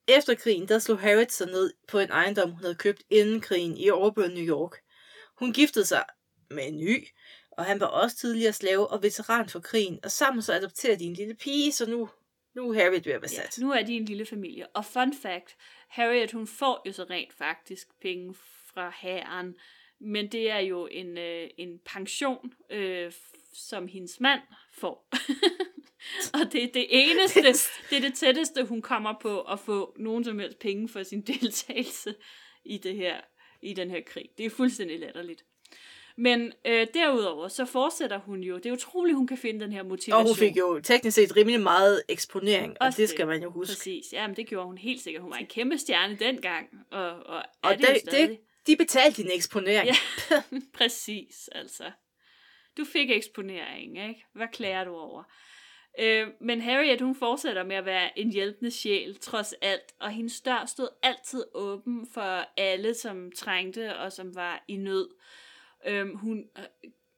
[0.07, 3.78] Efter krigen, der slog Harriet sig ned på en ejendom, hun havde købt inden krigen
[3.78, 4.72] i Auburn, New York.
[5.38, 6.05] Hun giftede sig
[6.49, 7.07] med en ny,
[7.51, 11.03] og han var også tidligere slave og veteran for krigen, og sammen så adopterede de
[11.05, 12.09] en lille pige, så nu,
[12.55, 13.57] nu er Harriet ved at være Ja, sat.
[13.61, 14.68] nu er de en lille familie.
[14.68, 15.55] Og fun fact,
[15.88, 18.36] Harriet hun får jo så rent faktisk penge
[18.74, 19.55] fra hæren,
[19.99, 23.11] men det er jo en, øh, en pension, øh,
[23.58, 24.41] som hendes mand
[24.74, 25.08] får.
[26.34, 27.41] og det er det eneste,
[27.89, 31.22] det er det tætteste, hun kommer på at få nogen som helst penge for sin
[31.41, 32.16] deltagelse
[32.66, 33.16] i det her,
[33.62, 34.26] i den her krig.
[34.38, 35.45] Det er fuldstændig latterligt.
[36.20, 38.58] Men øh, derudover, så fortsætter hun jo.
[38.58, 40.22] Det er utroligt, hun kan finde den her motivation.
[40.22, 43.10] Og hun fik jo teknisk set rimelig meget eksponering, og Også det det.
[43.10, 43.72] skal man jo huske.
[43.72, 45.22] Præcis, ja, men det gjorde hun helt sikkert.
[45.22, 48.30] Hun var en kæmpe stjerne dengang, og, og er Og det, jo det, stadig.
[48.30, 49.89] det, de betalte din eksponering.
[49.89, 49.95] Ja,
[50.80, 51.84] præcis, altså.
[52.78, 54.25] Du fik eksponering, ikke?
[54.34, 55.23] Hvad klager du over?
[55.99, 60.41] Øh, men Harriet, hun fortsætter med at være en hjælpende sjæl, trods alt, og hendes
[60.41, 65.09] dør stod altid åben for alle, som trængte og som var i nød.
[65.88, 66.49] Øhm, øh, hun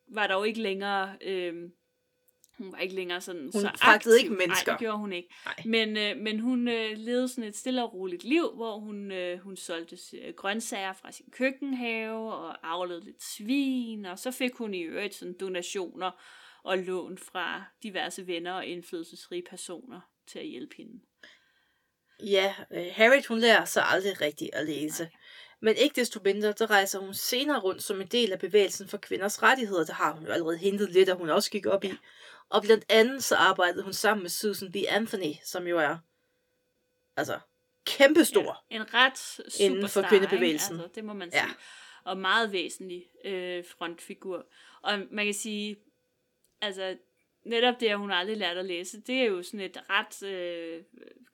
[0.08, 1.18] var dog ikke længere...
[1.22, 1.70] Øh,
[2.60, 4.12] hun var ikke længere sådan Hun så aktiv.
[4.20, 4.72] ikke mennesker.
[4.72, 5.30] Nej, det gjorde hun ikke.
[5.46, 5.56] Nej.
[5.66, 9.40] Men, øh, men hun øh, levede sådan et stille og roligt liv, hvor hun, øh,
[9.40, 14.74] hun solgte øh, grøntsager fra sin køkkenhave og avlede lidt svin, og så fik hun
[14.74, 16.12] i øvrigt sådan donationer
[16.64, 21.00] og lån fra diverse venner og indflydelsesrige personer til at hjælpe hende.
[22.24, 25.04] Ja, øh, Harriet hun lærer sig aldrig rigtigt at læse.
[25.04, 25.12] Nej.
[25.62, 28.98] Men ikke desto mindre, der rejser hun senere rundt som en del af bevægelsen for
[28.98, 29.86] kvinders rettigheder.
[29.86, 31.94] Der har hun jo allerede hentet lidt, at hun også gik op i.
[32.50, 34.76] Og blandt andet så arbejdede hun sammen med Susan B.
[34.88, 35.98] Anthony, som jo er
[37.18, 37.40] altså
[37.86, 38.66] kæmpestor.
[38.72, 40.76] Ja, en ret superstar, inden for kvindebevægelsen.
[40.76, 41.44] Altså, det må man sige.
[41.44, 41.50] Ja.
[42.04, 44.46] Og meget væsentlig øh, frontfigur.
[44.82, 45.78] Og man kan sige,
[46.62, 46.98] altså
[47.44, 50.84] netop det, at hun aldrig lærte at læse, det er jo sådan et ret øh,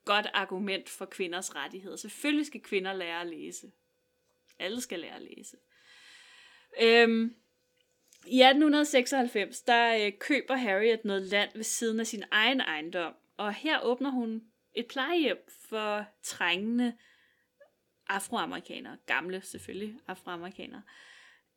[0.05, 1.95] godt argument for kvinders rettigheder.
[1.95, 3.71] Selvfølgelig skal kvinder lære at læse.
[4.59, 5.57] Alle skal lære at læse.
[6.81, 7.35] Øhm,
[8.27, 13.53] i 1896, der øh, køber Harriet noget land ved siden af sin egen ejendom, og
[13.53, 15.37] her åbner hun et plejehjem
[15.69, 16.93] for trængende
[18.07, 18.97] afroamerikanere.
[19.05, 20.81] Gamle selvfølgelig afroamerikanere.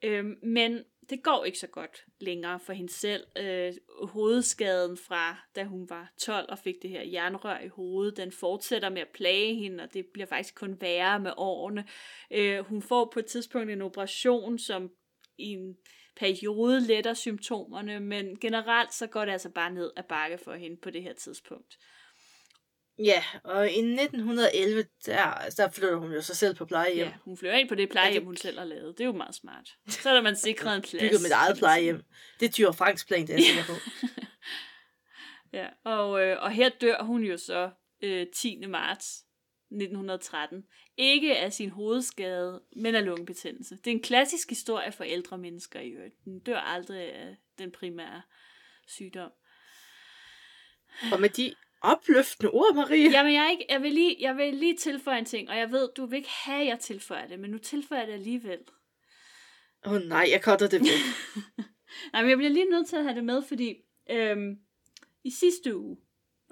[0.02, 3.24] Øhm, men det går ikke så godt længere for hende selv.
[3.38, 8.32] Øh, hovedskaden fra, da hun var 12 og fik det her jernrør i hovedet, den
[8.32, 11.84] fortsætter med at plage hende, og det bliver faktisk kun værre med årene.
[12.30, 14.90] Øh, hun får på et tidspunkt en operation, som
[15.38, 15.76] i en
[16.18, 20.76] periode letter symptomerne, men generelt så går det altså bare ned ad bakke for hende
[20.76, 21.78] på det her tidspunkt.
[22.98, 27.06] Ja, og i 1911, der, der flytter hun jo sig selv på plejehjem.
[27.06, 28.98] Ja, hun flytter ind på det plejehjem, hun selv har lavet.
[28.98, 29.68] Det er jo meget smart.
[29.88, 31.02] Så er man sikret en plads.
[31.02, 32.02] Bygget mit eget plejehjem.
[32.40, 33.72] Det er Tyre Franks plan, det er jeg sikker på.
[35.58, 37.70] ja, og, øh, og her dør hun jo så
[38.02, 38.66] øh, 10.
[38.66, 39.24] marts
[39.70, 40.64] 1913.
[40.96, 43.76] Ikke af sin hovedskade, men af lungebetændelse.
[43.76, 46.24] Det er en klassisk historie for ældre mennesker i øvrigt.
[46.24, 48.22] Den dør aldrig af den primære
[48.86, 49.30] sygdom.
[51.12, 53.10] Og med de opløftende ord, Marie.
[53.10, 55.88] Jamen, jeg, ikke, jeg, vil lige, jeg vil lige tilføje en ting, og jeg ved,
[55.96, 58.58] du vil ikke have, at jeg tilføjer det, men nu tilføjer jeg det alligevel.
[59.86, 60.88] Åh oh, nej, jeg cutter det væk.
[62.12, 63.74] nej, men jeg bliver lige nødt til at have det med, fordi
[64.10, 64.58] øhm,
[65.24, 65.96] i sidste uge,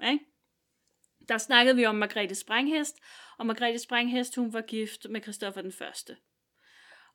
[0.03, 0.25] ikke?
[1.29, 2.95] Der snakkede vi om Margrethe Sprenghest,
[3.37, 6.17] og Margrethe Sprenghest, hun var gift med Christoffer den Første.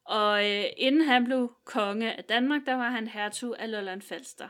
[0.05, 4.49] Og øh, inden han blev konge af Danmark, der var han hertug af Lolland Falster.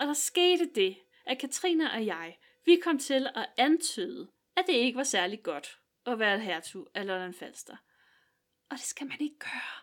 [0.00, 4.72] Og der skete det, at Katrine og jeg, vi kom til at antyde, at det
[4.72, 7.76] ikke var særlig godt at være hertug af Lolland Falster.
[8.70, 9.82] Og det skal man ikke gøre.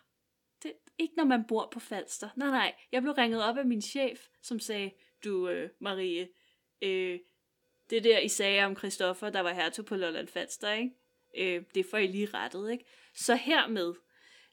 [0.62, 2.28] Det, ikke når man bor på Falster.
[2.36, 2.74] Nej, nej.
[2.92, 4.90] Jeg blev ringet op af min chef, som sagde,
[5.24, 6.28] du øh, Marie,
[6.82, 7.18] øh,
[7.90, 10.90] det der I sagde om Christoffer, der var hertug på Lolland Falster, ikke?
[11.38, 12.84] Øh, det får I lige rettet, ikke?
[13.14, 13.94] Så hermed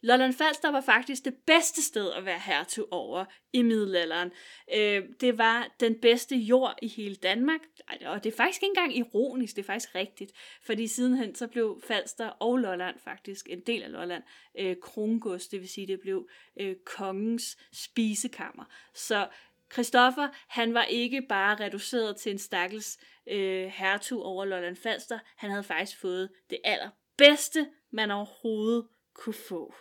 [0.01, 4.31] Lolland Falster var faktisk det bedste sted at være hertug over i middelalderen.
[4.73, 7.59] Øh, det var den bedste jord i hele Danmark,
[8.05, 10.31] og det er faktisk ikke engang ironisk, det er faktisk rigtigt,
[10.65, 14.23] fordi sidenhen så blev Falster og Lolland faktisk en del af Lolland
[14.59, 16.29] øh, krongods, det vil sige, det blev
[16.59, 18.63] øh, kongens spisekammer.
[18.93, 19.27] Så
[19.73, 22.97] Christoffer, han var ikke bare reduceret til en stakkels
[23.31, 29.73] øh, hertug over Lolland Falster, han havde faktisk fået det allerbedste, man overhovedet kunne få.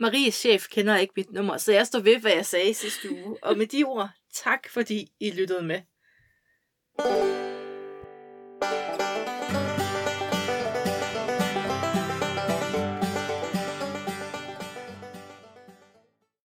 [0.00, 3.44] Maries chef kender ikke mit nummer, så jeg står ved, hvad jeg sagde sidste uge.
[3.44, 5.80] Og med de ord, tak fordi I lyttede med.
[6.98, 7.43] thank you